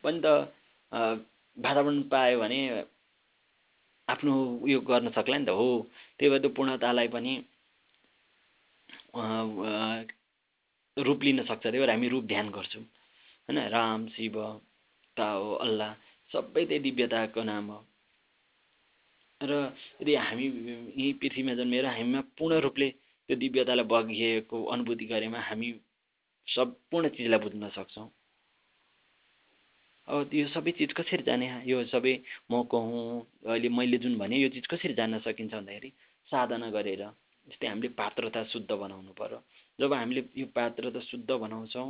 [0.04, 0.28] पनि त
[1.58, 2.60] वातावरण पायो भने
[4.08, 4.34] आफ्नो
[4.66, 5.68] उयो गर्न सक्ला नि त हो।
[6.18, 7.34] त्यही भएर त्यो पूर्णतालाई पनि
[10.98, 12.84] रूप लिन सक्छ। त्यही भएर हामी रूप ध्यान गर्छौँ।
[13.50, 14.36] होइन राम शिव
[15.18, 15.93] ताओ अल्लाह
[16.32, 17.78] सबै त्यही दिव्यताको नाम हो।
[19.41, 19.52] र
[20.02, 22.89] यदि हामी यहीँ पृथ्वीमा जन्मेर हामीमा पूर्ण रूपले
[23.30, 25.70] त्यो दिव्यतालाई बगिएको अनुभूति गरेमा हामी
[26.47, 28.08] सम्पूर्ण चिजलाई बुझ्न सक्छौँ।
[30.08, 31.47] अब यो सबै चिज कसरी जाने?
[31.66, 32.14] यो सबै
[32.52, 33.02] म कहूँ
[33.50, 35.89] अहिले मैले जुन भने यो चिज कसरी जान्न सकिन्छ भन्दाखेरि
[36.30, 37.02] साधना गरेर
[37.47, 39.41] जस्तै हामीले पात्रता शुद्ध बनाउनु पऱ्यो
[39.80, 41.89] जब हामीले यो पात्रता शुद्ध बनाउँछौँ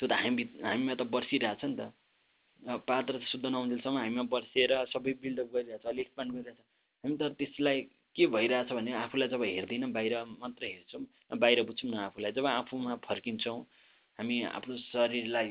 [0.00, 1.82] त्यो त हामी हामीमा त बर्सिरहेछ नि त।
[2.88, 6.60] पात्र त शुद्ध नहुन्जेलसम्म हामीमा बर्सिएर सबै बिल्डअप गरिरहेछ अलिक एक्सपान्ड गरिरहेछ।
[7.04, 7.80] हामी त त्यसलाई
[8.16, 12.94] के भइरहेछ भने आफूलाई जब हेर्दैनौँ बाहिर मात्र हेर्छौँ बाहिर बुझ्छौँ न आफूलाई। जब आफूमा
[13.08, 13.58] फर्किन्छौँ
[14.18, 15.48] हामी आफ्नो शरीरलाई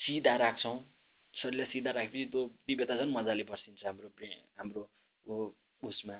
[0.00, 0.76] सिधा राख्छौँ।
[1.34, 4.08] शरीरलाई सिधा राखेपछि त्यो दिव्यता झन् मजाले बर्सिन्छ हाम्रो
[4.58, 4.82] हाम्रो
[5.82, 6.14] उसमा।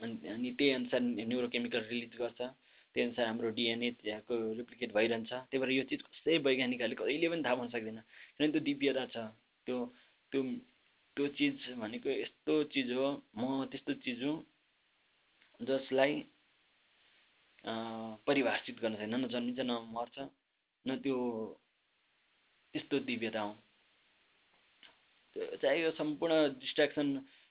[0.00, 2.40] अनि अनि त्यही अनुसार न्युरोकेमिकल रिलिज गर्छ।
[2.94, 7.42] त्यही अनुसार हाम्रो डिएनए त्यहाँको रिप्लिकेट भइरहन्छ। त्यही भएर यो चिज कसै वैज्ञानिकहरूले कहिले पनि
[7.44, 9.16] थाहा पाउन सक्दैन। किनभने त्यो दिव्यता छ
[9.66, 9.76] त्यो
[10.32, 10.42] त्यो
[11.16, 13.06] त्यो चिज भनेको यस्तो चिज हो
[13.38, 14.36] म त्यस्तो चिज हुँ
[15.60, 16.12] जसलाई
[18.26, 20.16] परिभाषित गर्न सक्दैन न जन्मिन्छ न मर्छ
[20.84, 21.16] न त्यो
[22.74, 23.52] त्यस्तो दिव्यता हो।
[25.36, 27.06] चाहे यो सम्पूर्ण डिस्ट्राक्सन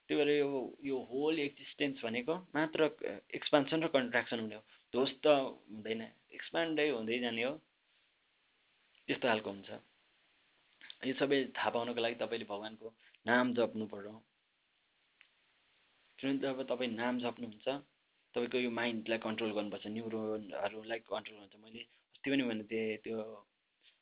[0.09, 0.49] त्यही भएर यो
[0.83, 2.89] यो होल एक्जिस्टेन्स भनेको मात्र
[3.35, 4.63] एक्सपान्सन र कन्ट्राक्सन हुने हो।
[4.93, 6.01] ध्वस्त हुँदैन
[6.37, 7.53] एक्सपान्डै हुँदै जाने हो।
[9.07, 9.69] त्यस्तो खालको हुन्छ।
[11.07, 12.87] यो सबै थाहा पाउनको लागि तपाईँले भगवान्को
[13.25, 14.13] नाम जप्नु पर्यो।
[16.19, 17.67] किनभने जब तपाईँ नाम जप्नुहुन्छ
[18.35, 21.81] तपाईँको यो माइन्डलाई कन्ट्रोल गर्नुपर्छ। न्युरोनहरूलाई कन्ट्रोल गर्छ मैले
[22.13, 23.17] अस्ति पनि भनेको थिएँ त्यो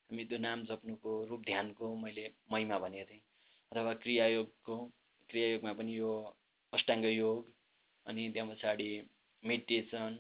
[0.10, 3.24] हामी त्यो नाम जप्नुको रूप ध्यानको मैले महिमा भनेको थिएँ।
[3.72, 4.76] अथवा क्रियायोगको
[5.30, 6.12] क्रियायोगमा पनि यो
[6.74, 7.54] अष्टाङ्ग योग
[8.06, 8.90] अनि त्यहाँ पछाडि
[9.44, 10.12] मेडिटेसन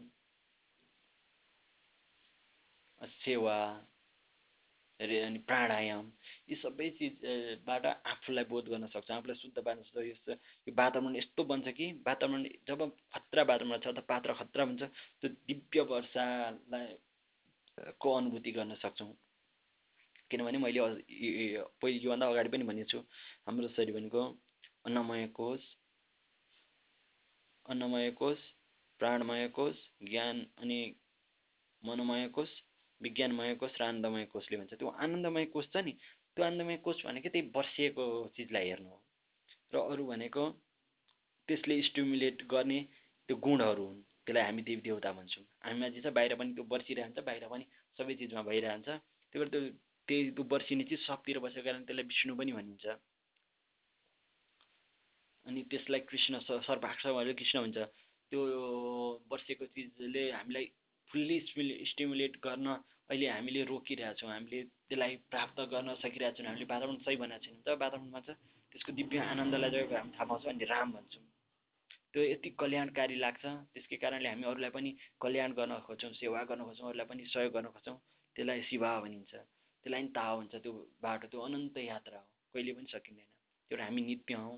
[3.02, 3.58] सेवा
[5.00, 6.06] रे अनि प्राणायाम
[6.50, 9.98] यी सबै चिजबाट आफूलाई बोध गर्न सक्छ आफूलाई शुद्ध पार्न सक्छ।
[10.68, 12.82] यो वातावरण यस्तो बन्छ कि वातावरण जब
[13.14, 14.84] खतरा वातावरण छ त पात्र खतरा हुन्छ
[15.22, 16.88] त्यो दिव्य वर्षालाई
[18.02, 19.14] को अनुभूति गर्न सक्छौँ?
[20.32, 20.80] किनभने मैले
[21.82, 23.00] पहिले योभन्दा अगाडि पनि भनेको छु
[23.48, 24.22] हाम्रो शरीर भनेको
[24.86, 25.62] अन्नमय कोष
[27.66, 28.38] अन्नमय कोष
[29.00, 30.80] प्राणमय कोष ज्ञान अनि
[31.84, 32.50] मनोमय कोष।
[33.02, 35.92] विज्ञानमय कोष र आनन्दमय कोषले भन्छ। त्यो आनन्दमय कोष छ नि
[36.36, 38.04] त्यो आनन्दमय कोष भनेको त्यही वर्षिएको
[38.36, 39.00] चिजलाई हेर्नु हो।
[39.74, 40.44] र अरू भनेको
[41.48, 42.80] त्यसले स्टिमुलेट गर्ने
[43.30, 47.20] त्यो गुणहरू हुन् त्यसलाई हामी देवी देवता भन्छौँ। हामी मान्छे छ बाहिर पनि त्यो बर्सिरहन्छ
[47.28, 47.66] बाहिर पनि
[48.00, 49.62] सबै चिजमा भइरहन्छ। त्यही भएर त्यो
[50.08, 52.86] त्यही त्यो बर्सिने चिज सबतिर बसेको कारण त्यसलाई विष्णु पनि भनिन्छ।
[55.46, 57.78] अनि त्यसलाई कृष्ण सर्पाक्ष भनेर कृष्ण भन्छ।
[58.32, 58.42] त्यो
[59.32, 60.66] बर्सेको चिजले हामीलाई
[61.12, 61.38] फुल्ली
[61.92, 62.68] स्टिमुलेट गर्न
[63.10, 67.70] अहिले हामीले रोकिरहेछौँ। हामीले त्यसलाई प्राप्त गर्न सकिरहेको छैनौँ हामीले वातावरण सही बनाएको छैनौँ। त
[67.82, 68.30] वातावरणमा छ
[68.72, 71.24] त्यसको दिव्य आनन्दलाई जब हामी थाहा पाउँछौँ अनि राम भन्छौँ।
[72.12, 73.44] त्यो यति कल्याणकारी लाग्छ।
[73.74, 74.90] त्यसकै कारणले हामी अरूलाई पनि
[75.24, 77.98] कल्याण गर्न खोज्छौँ सेवा गर्न खोज्छौँ अरूलाई पनि सहयोग गर्न खोज्छौँ।
[78.36, 82.88] त्यसलाई शिवा भनिन्छ। त्यसलाई पनि ताह हुन्छ। त्यो बाटो त्यो अनन्त यात्रा हो। कहिले पनि
[82.92, 83.30] सकिँदैन।
[83.72, 84.56] त्यो हामी नित्य हौँ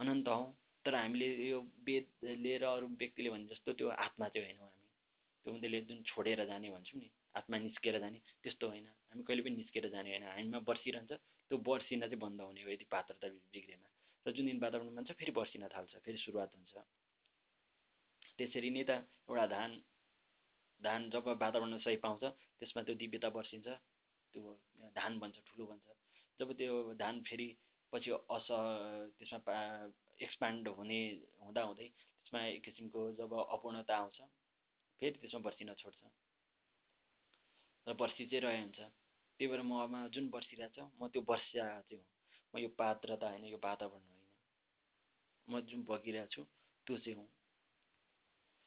[0.00, 0.46] अनन्त हौँ।
[0.84, 2.06] तर हामीले यो वेद
[2.44, 4.81] लिएर अरू व्यक्तिले भने जस्तो त्यो आत्मा चाहिँ होइनौँ। हामी
[5.46, 9.56] त्यो उनीहरूले जुन छोडेर जाने भन्छौँ नि आत्मा निस्केर जाने त्यस्तो होइन। हामी कहिले पनि
[9.56, 11.12] निस्केर जाने होइन। हामीमा बर्सिरहन्छ
[11.50, 13.88] त्यो बर्सिन चाहिँ बन्द हुने हो यदि पात्रता बिग्रेमा।
[14.26, 16.74] र जुन दिन वातावरण मान्छ फेरि बर्सिन थाल्छ फेरि सुरुवात हुन्छ।
[18.38, 18.90] त्यसरी नै त
[19.26, 19.70] एउटा धान
[20.80, 22.22] धान जब वातावरण सही पाउँछ
[22.60, 23.66] त्यसमा त्यो दिव्यता बर्सिन्छ
[24.34, 24.54] त्यो
[24.96, 25.86] धान बन्छ ठुलो बन्छ
[26.40, 27.48] जब त्यो धान फेरि
[27.92, 28.46] पछि अस
[29.18, 29.58] त्यसमा
[30.20, 31.00] एक्सपान्ड हुने
[31.40, 34.18] हुँदा हुँदै त्यसमा एक किसिमको जब अपूर्णता आउँछ
[35.02, 36.00] फेरि त्यसमा बर्सिन छोड्छ।
[37.86, 41.98] र बर्सी चाहिँ रहे हुन्छ। त्यही भएर ममा जुन बर्सिरहेको छ म त्यो वर्षा चाहिँ
[41.98, 42.06] हो।
[42.54, 44.30] म यो पात्रता होइन यो वातावरण होइन।
[45.48, 46.42] म जुन बगिरहेको छु
[46.86, 47.26] त्यो चाहिँ हुँ।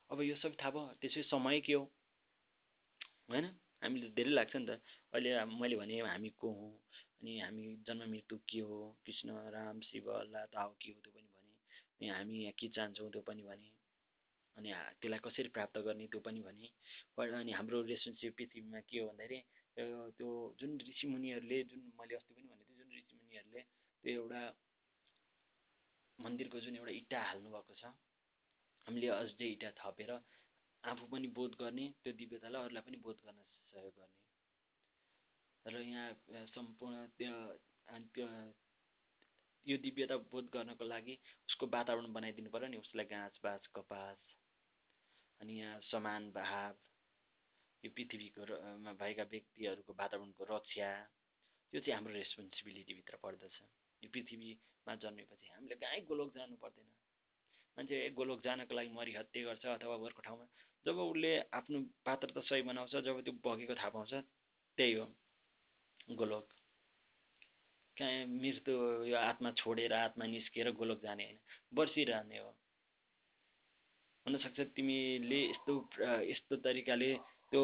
[0.10, 1.84] अब यो सबै थाहा भयो। त्यसै समय के हो?
[3.30, 3.46] होइन?
[3.82, 4.82] हामीले धेरै लाग्छ नि त।
[5.14, 6.74] अहिले मैले भने हामी को हौँ?
[7.22, 8.98] अनि हामी जन्म मृत्यु के हो?
[9.06, 11.54] कृष्ण राम शिव अल्लाह ताओ के हो त्यो पनि भने।
[11.96, 13.72] अनि हामी यहाँ के चाहन्छौँ त्यो पनि भने।
[14.58, 16.68] अनि त्यसलाई कसरी प्राप्त गर्ने त्यो पनि भने
[17.36, 19.40] अनि हाम्रो रिलेसनसिप पृथ्वीमा के हो भन्दाखेरि
[20.18, 20.30] त्यो
[20.60, 23.62] जुन ऋषिमुनिहरूले जुन मैले अस्ति पनि भनेको थिएँ जुन ऋषिमुनिहरूले
[24.04, 24.42] त्यो एउटा
[26.20, 27.92] मन्दिरको जुन एउटा इँटा हाल्नुभएको छ
[28.88, 30.12] हामीले अझै इँटा थपेर
[30.84, 34.24] आफू पनि बोध गर्ने त्यो दिव्यतालाई अरूलाई पनि बोध गर्न सहयोग गर्ने।
[35.66, 37.34] र यहाँ सम्पूर्ण त्यो
[38.14, 38.28] त्यो
[39.66, 41.18] यो दिव्यता बोध गर्नको लागि
[41.50, 44.35] उसको वातावरण बनाइदिनु पऱ्यो नि उसलाई गाँस बाँस कपास
[45.42, 46.74] अनि यहाँ समान भाव
[47.84, 48.42] यो पृथ्वीको
[49.02, 50.90] भएका व्यक्तिहरूको वातावरणको रक्षा
[51.74, 53.58] त्यो चाहिँ हाम्रो रेस्पोन्सिबिलिटीभित्र पर्दछ।
[54.04, 56.90] यो पृथ्वीमा जन्मेपछि हामीले कहीँ गोलोक जानु पर्दैन।
[57.78, 60.46] मान्छे गोलोक जानको लागि मरिहत्ते गर्छ अथवा अर्को ठाउँमा
[60.86, 64.14] जब उसले आफ्नो पात्र त सही बनाउँछ जब त्यो बगेको थाहा पाउँछ
[64.78, 65.06] त्यही हो
[66.16, 66.48] गोलोक।
[67.98, 68.76] कहाँ मृत्यु
[69.10, 71.40] यो आत्मा छोडेर आत्मा निस्किएर गोलोक जाने होइन
[71.74, 72.52] बर्सिरहने हो।
[74.26, 75.74] हुनसक्छ। तिमीले यस्तो
[76.32, 77.12] यस्तो तरिकाले
[77.52, 77.62] त्यो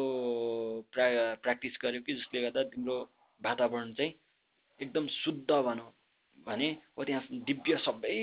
[0.92, 1.06] प्रा
[1.42, 2.96] प्र्याक्टिस गर्यो कि जसले गर्दा तिम्रो
[3.40, 4.12] वातावरण चाहिँ
[4.80, 5.90] एकदम शुद्ध भनौँ
[6.46, 8.14] भने हो त्यहाँ दिव्य सबै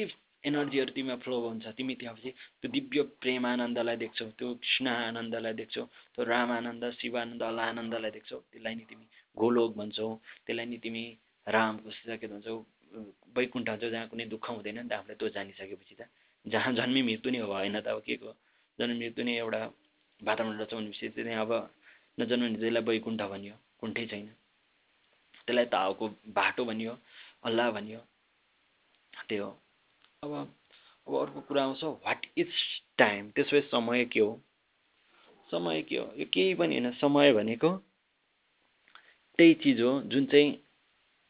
[0.44, 2.32] एनर्जीहरू तिमीमा फ्लो हुन्छ। तिमी त्यहाँपछि
[2.62, 5.84] त्यो दिव्य प्रेम आनन्दलाई देख्छौ त्यो कृष्ण आनन्दलाई देख्छौ
[6.16, 9.06] त्यो राम आनन्द शिव आनन्द अल्लाह आनन्दलाई देख्छौ। त्यसलाई नि तिमी
[9.38, 10.10] गोलोक भन्छौ
[10.46, 11.04] त्यसलाई नि तिमी
[11.48, 12.56] रामको के भन्छौ
[13.36, 16.02] वैकुण्ठ भन्छौ जहाँ कुनै दुःख हुँदैन नि त आफूलाई त्यो जानिसकेपछि त
[16.46, 18.34] जहाँ जन्मी मृत्यु नै हो होइन त अब के को
[18.80, 19.62] जन्म मृत्यु नै एउटा
[20.22, 21.52] वातावरण रचाउने विषय चाहिँ अब
[22.20, 24.28] नजन्म त्यसलाई वैकुण्ठ भनियो कुण्ठै छैन।
[25.48, 26.98] त्यसलाई ताओको बाटो भनियो
[27.44, 28.00] अल्लाह भनियो
[29.30, 29.52] त्यो हो।
[30.24, 30.32] अब
[31.08, 32.52] अब अर्को कुरा आउँछ वाट इज
[32.98, 34.42] टाइम त्यसो समय के हो?
[35.50, 36.06] समय के हो?
[36.18, 37.70] यो केही पनि होइन समय भनेको
[39.40, 40.58] त्यही चिज हो जुन चाहिँ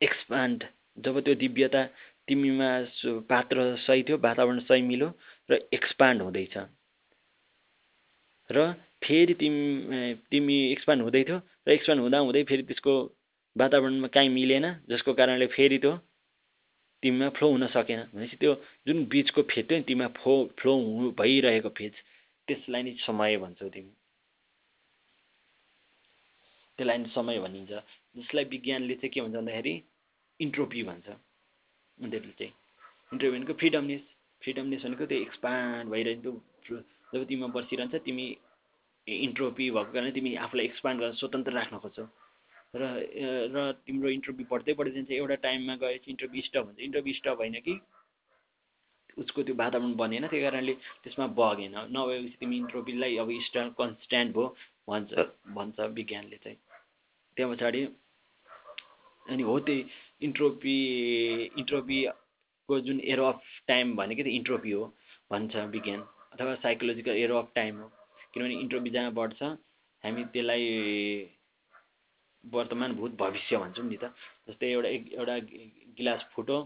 [0.02, 0.64] एक्सपान्ड
[0.98, 1.84] जब त्यो दिव्यता
[2.30, 2.70] तिमीमा
[3.30, 5.10] पात्र सही थियो वातावरण सही मिल्यो
[5.50, 6.56] र एक्सपान्ड हुँदैछ।
[8.50, 8.58] र
[9.04, 12.94] फेरि तिमी तिमी एक्सपान्ड हुँदै थियो र एक्सपान्ड हुँदा हुँदै फेरि त्यसको
[13.56, 15.94] वातावरणमा काहीँ मिलेन जसको कारणले फेरि त्यो
[17.04, 18.54] तिमीमा फ्लो हुन सकेन। भनेपछि त्यो
[18.88, 20.74] जुन बिचको फेज थियो नि तिमीमा फ्लो फ्लो
[21.20, 21.94] भइरहेको फेज
[22.48, 23.94] त्यसलाई नै समय भन्छौ तिमी।
[26.78, 27.72] त्यसलाई नै समय भनिन्छ।
[28.18, 29.74] जसलाई विज्ञानले चाहिँ के भन्छ भन्दाखेरि
[30.40, 31.08] इन्ट्रोपी भन्छ।
[32.00, 32.54] उनीहरूले चाहिँ
[33.12, 34.02] इन्ट्रोपी भनेको फ्रिडमनेस
[34.42, 36.26] फ्रिडमनेस भनेको त्यो एक्सपान्ड भइरहन्छ
[37.14, 38.26] जब तिमीमा बसिरहन्छ तिमी
[39.08, 42.06] इन्ट्रोपी भएको कारणले तिमी आफूलाई एक्सपान्ड गरेर स्वतन्त्र राख्न खोज्छौ।
[42.74, 42.82] र
[43.54, 47.56] र तिम्रो इन्टरभ्यू बढ्दै बढ्दै जान्छ एउटा टाइममा गएपछि इन्टरभ्यू स्टप हुन्छ। इन्टरभ्यू स्टप होइन
[47.66, 47.74] कि
[49.18, 50.74] उसको त्यो वातावरण बनेन त्यही कारणले
[51.04, 54.48] त्यसमा बगेन नभएपछि तिमी इन्टरभ्यूलाई अब स्टार कन्सट्यान्ट भयो
[54.88, 55.12] भन्छ
[55.58, 56.58] भन्छ विज्ञानले चाहिँ।
[57.38, 57.82] त्यहाँ पछाडि
[59.26, 59.82] अनि हो त्यही
[60.22, 60.78] इन्ट्रोपी
[61.60, 64.86] इन्ट्रोपीको जुन एर अफ टाइम भनेको त्यो इन्ट्रोपी हो
[65.32, 66.02] भन्छ विज्ञान
[66.34, 67.88] अथवा साइकोलोजिकल एर अफ टाइम हो।
[68.34, 69.42] किनभने इन्ट्रोपी जहाँ बढ्छ
[70.04, 70.66] हामी त्यसलाई
[72.44, 74.14] वर्तमान भूत भविष्य भन्छौँ नि त।
[74.50, 75.38] जस्तै एउटा एउटा
[75.98, 76.58] गिलास फुट्यो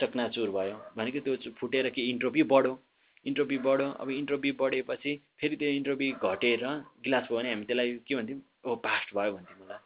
[0.00, 2.78] चकनाचुर भयो भनेको त्यो फुटेर के इन्ट्रोपी बढ्यो।
[3.26, 6.64] इन्ट्रोपी बढ्यो अब इन्ट्रोपी बढेपछि फेरि त्यो इन्ट्रोपी घटेर
[7.04, 8.40] गिलास भयो भने हामी त्यसलाई के भन्थ्यौँ?
[8.66, 9.78] ओ पास्ट भयो भन्थ्यौँ होला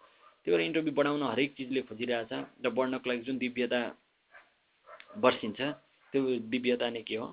[0.46, 2.32] त्यही भएर इन्ट्रोपी बढाउन हरेक चिजले खोजिरहेछ
[2.64, 3.80] र बढ्नको लागि जुन दिव्यता
[5.18, 5.60] बर्सिन्छ
[6.12, 7.26] त्यो दिव्यता नै के हो?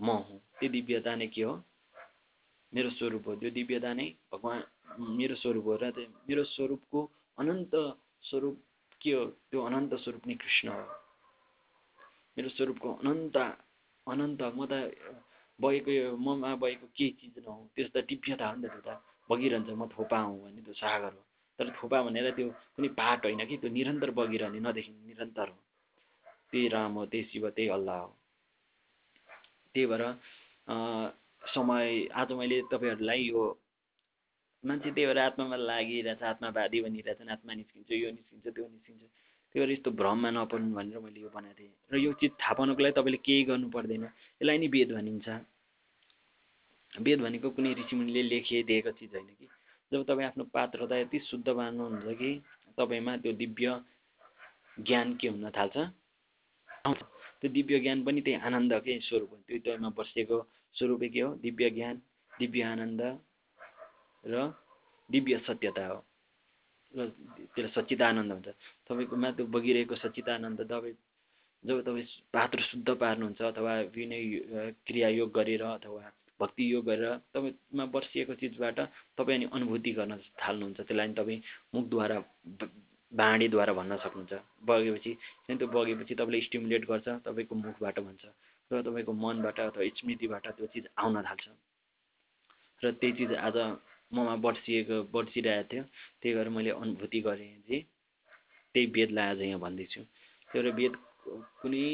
[0.00, 1.54] म हुँ। त्यो दिव्यता नै के हो?
[2.72, 4.62] मेरो स्वरूप हो। त्यो दिव्यता नै भगवान्
[5.18, 5.90] मेरो स्वरूप हो र
[6.28, 7.00] मेरो स्वरूपको
[7.38, 7.74] अनन्त
[8.22, 8.56] स्वरूप
[9.00, 9.24] के हो?
[9.50, 10.84] त्यो अनन्त स्वरूप नै कृष्ण हो।
[12.36, 13.36] मेरो स्वरूपको अनन्त
[14.06, 14.74] अनन्त म त
[15.58, 19.70] बगेको ममा बगेको केही चिज नहुँ। त्यो त दिव्यता हो नि त त्यो त। बगिरहन्छ
[19.70, 21.25] म थोपा हुँ भने त्यो सागर हो।
[21.58, 25.58] तर थोपा भनेर त्यो कुनै पाठ होइन कि त्यो निरन्तर बगिरहने नदेखिने निरन्तर हो।
[26.52, 28.10] त्यही राम हो त्यही शिव त्यही अल्लाह हो।
[29.74, 30.02] त्यही भएर
[31.42, 31.86] समय
[32.20, 33.42] आज मैले तपाईँहरूलाई यो
[34.64, 39.02] मान्छे त्यही भएर आत्मामा लागिरहेछ आत्मावादी भनिरहेछन् आत्मा निस्किन्छ यो निस्किन्छ त्यो निस्किन्छ।
[39.54, 42.82] त्यही भएर यस्तो भ्रममा नपर्नु भनेर मैले यो बनाएको थिएँ र यो चिज थाहा पाउनुको
[42.82, 45.28] लागि तपाईँले केही गर्नु पर्दैन। यसलाई नै वेद भनिन्छ।
[46.92, 49.46] वेद भनेको कुनै ऋषिमुनिले लेखिदिएको चिज होइन कि।
[49.92, 52.30] जब तपाईँ आफ्नो पात्रता यति शुद्ध पार्नुहुन्छ कि
[52.78, 53.80] तपाईँमा त्यो दिव्य
[54.78, 55.76] ज्ञान के हुन थाल्छ?
[57.40, 60.38] त्यो दिव्य ज्ञान पनि त्यही आनन्दकै स्वरूप हो। त्यो तपाईँमा बसेको
[60.76, 61.34] स्वरूपै के हो?
[61.36, 63.02] दिव्य ज्ञान दिव्य आनन्द
[64.24, 64.52] र
[65.10, 66.04] दिव्य सत्यता हो।
[66.94, 68.48] र त्यसलाई सच्चिदानन्द हुन्छ
[68.86, 70.96] तपाईँकोमा त्यो बगिरहेको सच्चिदानन्द तपाईँ
[71.64, 74.22] जब तपाईँ पात्र शुद्ध पार्नुहुन्छ अथवा विनय
[74.86, 76.04] क्रियायोग गरेर अथवा
[76.40, 78.78] भक्ति योग गरेर तपाईँमा बर्सिएको चिजबाट
[79.18, 81.40] तपाईँ अनि अनुभूति गर्न थाल्नुहुन्छ त्यसलाई तपाईँ
[81.74, 82.18] मुखद्वारा
[83.12, 84.34] बाँडीद्वारा भन्न सक्नुहुन्छ।
[84.64, 85.12] बगेपछि
[85.48, 88.24] त्यो बगेपछि तपाईँले स्टिमुलेट गर्छ तपाईँको मुखबाट भन्छ
[88.70, 91.46] र तपाईँको मनबाट अथवा स्मृतिबाट त्यो चिज आउन थाल्छ।
[92.82, 93.56] र त्यही चिज आज
[94.12, 95.82] ममा बर्सिएको बर्सिरहेको थियो
[96.20, 97.78] त्यही भएर मैले अनुभूति गरेँ जे
[98.74, 100.02] त्यही वेदलाई आज यहाँ भन्दैछु।
[100.50, 100.94] त्यही भएर वेद
[101.62, 101.86] कुनै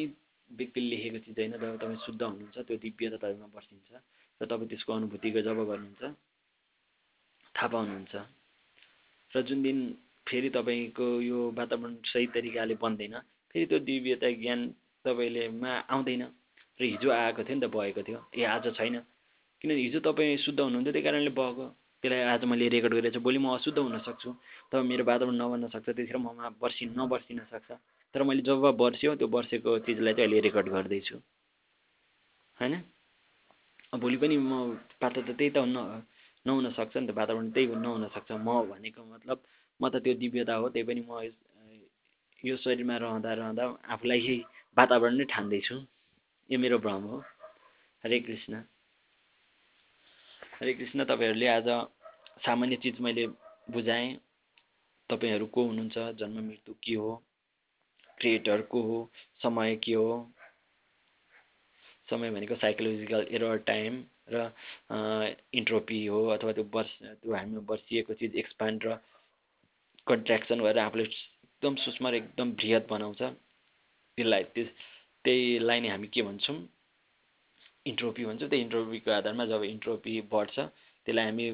[0.51, 3.90] व्यक्तिले लेखेको चिज होइन जब तपाईँ शुद्ध हुनुहुन्छ त्यो दिव्यता तपाईँमा बर्सिन्छ।
[4.43, 6.03] र तपाईँ त्यसको अनुभूति जब गर्नुहुन्छ
[7.55, 8.14] थाहा पाउनुहुन्छ।
[9.32, 9.78] र जुन दिन
[10.26, 13.14] फेरि तपाईँको यो वातावरण सही तरिकाले बन्दैन
[13.55, 14.61] फेरि त्यो दिव्यता ज्ञान
[15.05, 16.22] तपाईँले मा आउँदैन
[16.78, 18.99] र हिजो आएको थियो नि त बगेको थियो ए आज छैन।
[19.61, 21.66] किनभने हिजो तपाईँ शुद्ध हुनुहुन्थ्यो त्यही कारणले बगेको
[22.03, 24.30] त्यसलाई आज मैले रेकर्ड गरेर चाहिँ भोलि म अशुद्ध हुनसक्छु
[24.72, 27.70] तब मेरो वातावरण नबन्न सक्छ त्यतिखेर ममा बर्सि नबर्सिन सक्छ।
[28.14, 31.16] तर मैले जब बर्स्यो त्यो बर्सेको चिजलाई चाहिँ अहिले रेकर्ड गर्दैछु।
[32.59, 32.74] होइन?
[33.93, 34.53] भोलि पनि म
[35.01, 36.03] पात्र त त्यही त न
[36.47, 39.38] नहुन सक्छ नि त वातावरण त्यही नहुन सक्छ। म भनेको मतलब
[39.80, 41.11] म त त्यो दिव्यता हो त्यही पनि म
[42.45, 44.36] यो शरीरमा रहँदा रहँदा आफूलाई
[44.76, 45.76] वातावरण नै ठान्दैछु।
[46.51, 47.18] यो मेरो भ्रम हो।
[48.05, 48.55] हरे कृष्ण।
[50.61, 51.68] हरे कृष्ण तपाईँहरूले आज
[52.47, 53.26] सामान्य चिज मैले
[53.70, 54.16] बुझाएँ।
[55.11, 55.99] तपाईँहरू को हुनुहुन्छ?
[56.18, 57.12] जन्म मृत्यु के हो?
[58.18, 58.99] क्रिएटर को हो?
[59.43, 60.11] समय के हो?
[62.12, 64.02] समय भनेको साइकोलोजिकल एरर टाइम
[64.32, 64.48] र
[65.60, 68.98] इन्ट्रोपी हो अथवा त्यो वर्ष त्यो हामीमा बर्सिएको चिज एक्सपान्ड र
[70.06, 73.22] कन्ट्र्याक्सन भएर आफूले एकदम सूक्ष्म र एकदम बृहत बनाउँछ।
[74.18, 74.68] त्यसलाई त्यस
[75.24, 76.56] त्यहीलाई नै हामी के भन्छौँ?
[77.86, 81.46] इन्ट्रोपी भन्छौँ। त्यो इन्ट्रोपीको आधारमा जब इन्ट्रोपी बढ्छ त्यसलाई हामी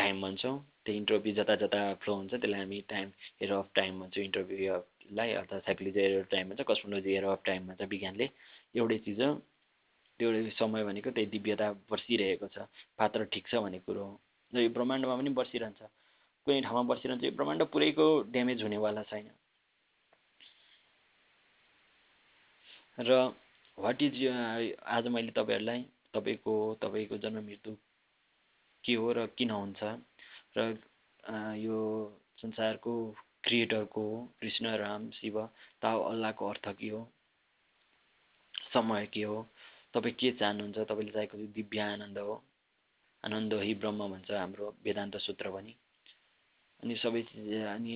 [0.00, 3.12] टाइम भन्छौँ। त्यो इन्ट्रोपी जता जता फ्लो हुन्छ त्यसलाई हामी टाइम
[3.42, 7.66] एरो अफ टाइम भन्छौँ। इन्ट्रोपीलाई अर्थात् साइकोलोजी एरो अफ टाइम भन्छ कस्मोलोजी एरो अफ टाइम
[7.68, 8.28] भन्छ विज्ञानले।
[8.76, 9.32] एउटै चिज हो।
[10.18, 12.66] त्यो समय भनेको त्यही दिव्यता बर्सिरहेको छ।
[12.98, 14.14] पात्र ठिक छ भन्ने कुरो हो।
[14.52, 15.82] र यो ब्रह्माण्डमा पनि बर्सिरहन्छ।
[16.46, 19.30] कुनै ठाउँमा बसिरहन्छ यो ब्रह्माण्ड पुरैको ड्यामेज हुनेवाला छैन।
[22.98, 23.10] र
[23.78, 24.14] वाट इज
[24.82, 25.82] आज मैले तपाईँहरूलाई
[26.14, 27.74] तपाईँको तपाईँको जन्म मृत्यु
[28.84, 29.82] के हो र किन हुन्छ?
[30.56, 30.58] र
[31.62, 31.78] यो
[32.42, 32.94] संसारको
[33.44, 34.04] क्रिएटरको
[34.40, 35.36] कृष्ण राम शिव
[35.82, 37.02] ताओ अल्लाहको अर्थ के हो?
[38.74, 39.38] समय के हो?
[39.94, 40.78] तपाईँ के चाहनुहुन्छ?
[40.88, 42.34] तपाईँले चाहेको दिव्य आनन्द हो।
[43.24, 45.74] आनन्द हि ब्रह्म भन्छ हाम्रो वेदान्त सूत्र पनि।
[46.82, 47.22] अनि सबै
[47.74, 47.94] अनि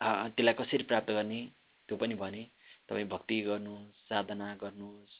[0.00, 1.40] त्यसलाई कसरी प्राप्त गर्ने?
[1.88, 2.42] त्यो पनि भने
[2.88, 5.16] तपाईँ भक्ति गर्नुहोस् साधना गर्नुहोस्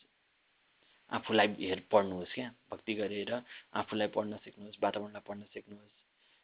[1.13, 3.33] आफूलाई हेर पढ्नुहोस् क्या। भक्ति गरेर
[3.75, 5.97] आफूलाई पढ्न सिक्नुहोस् वातावरणलाई पढ्न सिक्नुहोस्।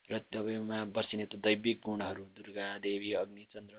[0.09, 3.77] र तपाईँमा बर्सिने त दैविक गुणहरू दुर्गा देवी अग्नि चन्द्र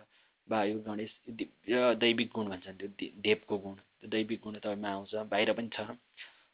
[0.48, 2.88] वायु गणेश दिव्य दैविक गुण भन्छ त्यो
[3.22, 5.80] देवको गुण। त्यो दैविक गुण तपाईँमा आउँछ बाहिर पनि छ।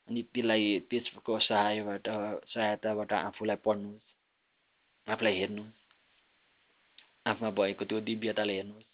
[0.08, 2.08] अनि त्यसलाई त्यसको सहायबाट
[2.50, 4.08] सहायताबाट आफूलाई पढ्नुहोस्
[5.08, 5.78] आफूलाई हेर्नुहोस्
[7.30, 8.88] आफूमा भएको त्यो दिव्यतालाई हेर्नुहोस्।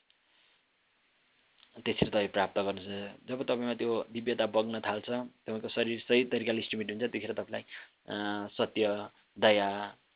[1.75, 5.09] त्यसरी तपाईँ प्राप्त गर्नुहुन्छ जब तपाईँमा त्यो दिव्यता बग्न थाल्छ
[5.43, 7.63] तपाईँको शरीर सही तरिकाले इस्टिमेट हुन्छ त्यतिखेर तपाईँलाई
[8.57, 8.83] सत्य
[9.37, 9.69] दया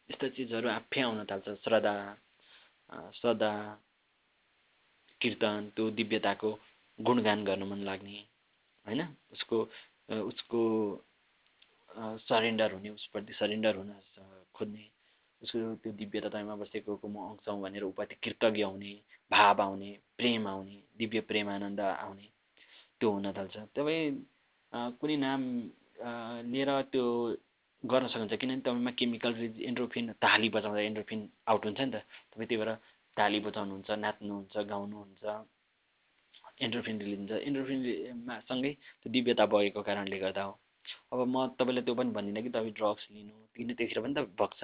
[0.09, 1.93] यस्तो चिजहरू आफै आउन थाल्छ। श्रद्धा
[3.13, 3.51] श्रद्धा
[5.21, 6.51] कीर्तन त्यो दिव्यताको
[6.99, 8.17] गुणगान गर्न मन लाग्ने
[8.85, 9.01] होइन?
[9.33, 9.57] उसको
[10.29, 10.61] उसको
[12.29, 13.91] सरेन्डर हुने उसप्रति सरेन्डर हुन
[14.55, 14.85] खोज्ने
[15.41, 17.15] उसको त्यो दिव्यता तपाईँमा बसेको म
[17.47, 18.93] हौँ भनेर उप्रति कृतज्ञ हुने
[19.31, 22.27] भाव आउने प्रेम आउने दिव्य प्रेम आनन्द आउने
[22.99, 24.11] त्यो हुन थाल्छ। तपाईँ
[24.99, 25.41] कुनै नाम
[26.51, 27.05] लिएर त्यो
[27.83, 28.35] गर्न सक्नुहुन्छ?
[28.35, 32.71] किनभने तपाईँमा केमिकल एन्ड्रोफिन ताली बजाउँदा एन्ड्रोफिन आउट हुन्छ नि त। तपाईँ त्यही भएर
[33.19, 35.23] ताली बजाउनुहुन्छ नाच्नुहुन्छ गाउनुहुन्छ
[36.65, 37.31] एन्ड्रोफिन रिलिज हुन्छ।
[38.49, 40.53] सँगै त्यो दिव्यता बगेको कारणले गर्दा हो।
[41.13, 44.61] अब म तपाईँलाई त्यो पनि भन्दिनँ कि तपाईँ ड्रग्स लिनु किन त्यतिखेर पनि त बग्छ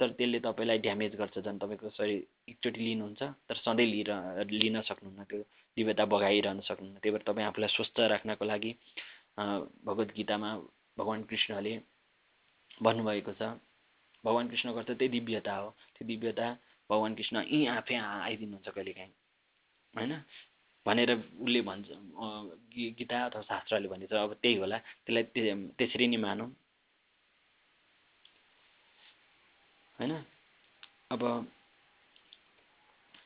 [0.00, 2.20] तर त्यसले तपाईँलाई ड्यामेज गर्छ झन् तपाईँको शरीर
[2.50, 4.10] एकचोटि लिनुहुन्छ तर सधैँ लिएर
[4.50, 5.42] लिन सक्नुहुन्न त्यो
[5.76, 8.70] दिव्यता बगाइरहन सक्नुहुन्न। त्यही भएर तपाईँ आफूलाई स्वस्थ राख्नको लागि
[9.86, 10.50] भगवद् गीतामा
[10.98, 11.74] भगवान् कृष्णले
[12.82, 13.42] भन्नुभएको छ
[14.24, 16.46] भगवान् कृष्णको अर्थ त्यही दिव्यता हो। त्यो दिव्यता
[16.90, 19.12] भगवान् कृष्ण यहीँ आफै आइदिनुहुन्छ कहिलेकाहीँ
[19.94, 20.12] होइन?
[20.86, 21.88] भनेर उसले भन्छ
[22.98, 25.24] गीता अथवा शास्त्रले भनेछ अब त्यही होला त्यसलाई
[25.78, 26.50] त्यसरी नै मानौँ।
[29.98, 30.12] होइन?
[31.10, 31.22] अब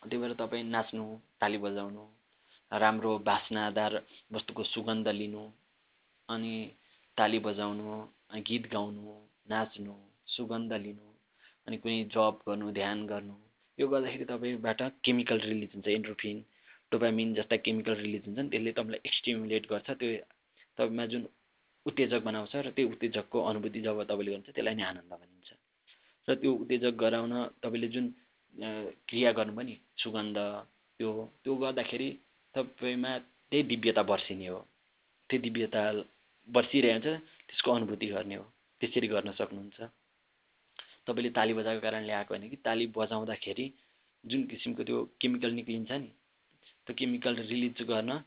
[0.03, 1.05] त्यही भएर तपाईँ नाच्नु
[1.41, 2.05] ताली बजाउनु
[2.73, 3.95] राम्रो बास्नादार
[4.33, 5.43] वस्तुको सुगन्ध लिनु
[6.29, 6.55] अनि
[7.17, 7.87] ताली बजाउनु
[8.47, 9.19] गीत गाउनु
[9.51, 9.95] नाच्नु
[10.29, 11.07] सुगन्ध लिनु
[11.67, 13.35] अनि कुनै जब गर्नु ध्यान गर्नु
[13.79, 16.37] यो गर्दाखेरि तपाईँबाट केमिकल रिलिज हुन्छ एन्ड्रोफिन
[16.93, 20.11] डोपामिन जस्ता केमिकल रिलिज हुन्छ नि त्यसले तपाईँलाई एक्सटिमुलेट गर्छ त्यो
[20.79, 21.22] तपाईँमा जुन
[21.87, 25.51] उत्तेजक बनाउँछ र त्यो उत्तेजकको अनुभूति जब तपाईँले गर्नुहुन्छ त्यसलाई नै आनन्द भनिन्छ।
[26.29, 28.07] र त्यो उत्तेजक गराउन तपाईँले जुन
[29.09, 30.39] क्रिया गर्नुभयो नि सुगन्ध
[31.01, 31.11] त्यो
[31.45, 32.09] त्यो गर्दाखेरि
[32.55, 33.12] तपाईँमा
[33.51, 34.61] त्यही दिव्यता बर्सिने हो।
[35.31, 35.83] त्यो दिव्यता
[36.49, 38.45] बर्सिरहेको छ त्यसको अनुभूति गर्ने हो
[38.81, 39.79] त्यसरी गर्न सक्नुहुन्छ।
[41.09, 43.67] तपाईँले ताली बजाएको कारणले आएको होइन कि ताली बजाउँदाखेरि
[44.25, 46.11] जुन किसिमको त्यो केमिकल निक्लिन्छ नि
[46.87, 48.19] त्यो केमिकल रिलिज गर्न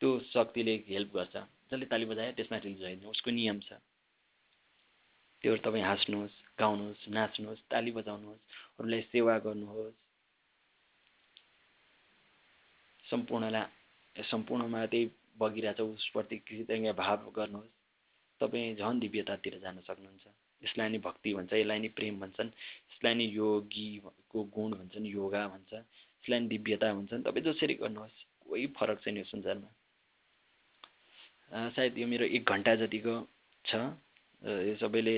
[0.00, 1.36] त्यो शक्तिले हेल्प गर्छ।
[1.70, 3.72] जसले ताली बजायो त्यसमा रिलिज होइन उसको नियम छ।
[5.44, 8.42] त्यो तपाईँ हाँस्नुहोस् गाउनुहोस् नाच्नुहोस् ताली बजाउनुहोस्
[8.78, 9.94] अरूलाई सेवा गर्नुहोस्।
[13.04, 17.74] सम्पूर्णलाई सम्पूर्णमा त्यही बगिरहेछ उसप्रति कृतज्ञ भाव गर्नुहोस्।
[18.40, 20.26] तपाईँ झन् दिव्यतातिर जान सक्नुहुन्छ।
[20.62, 22.50] यसलाई नै भक्ति भन्छ यसलाई नै प्रेम भन्छन्
[22.92, 28.66] यसलाई नै योगीको गुण भन्छन् योगा भन्छ यसलाई नै दिव्यता भन्छन्। तपाईँ जसरी गर्नुहोस् कोही
[28.78, 29.70] फरक छैन यो संसारमा।
[31.74, 33.14] सायद यो मेरो एक घन्टा जतिको
[33.64, 33.74] छ
[34.68, 35.14] यो सबैले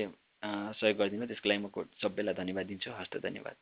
[0.79, 1.69] सहयोग गरिदिनु त्यसको लागि म
[2.01, 3.57] सबैलाई धन्यवाद दिन्छु। हस्त धन्यवाद।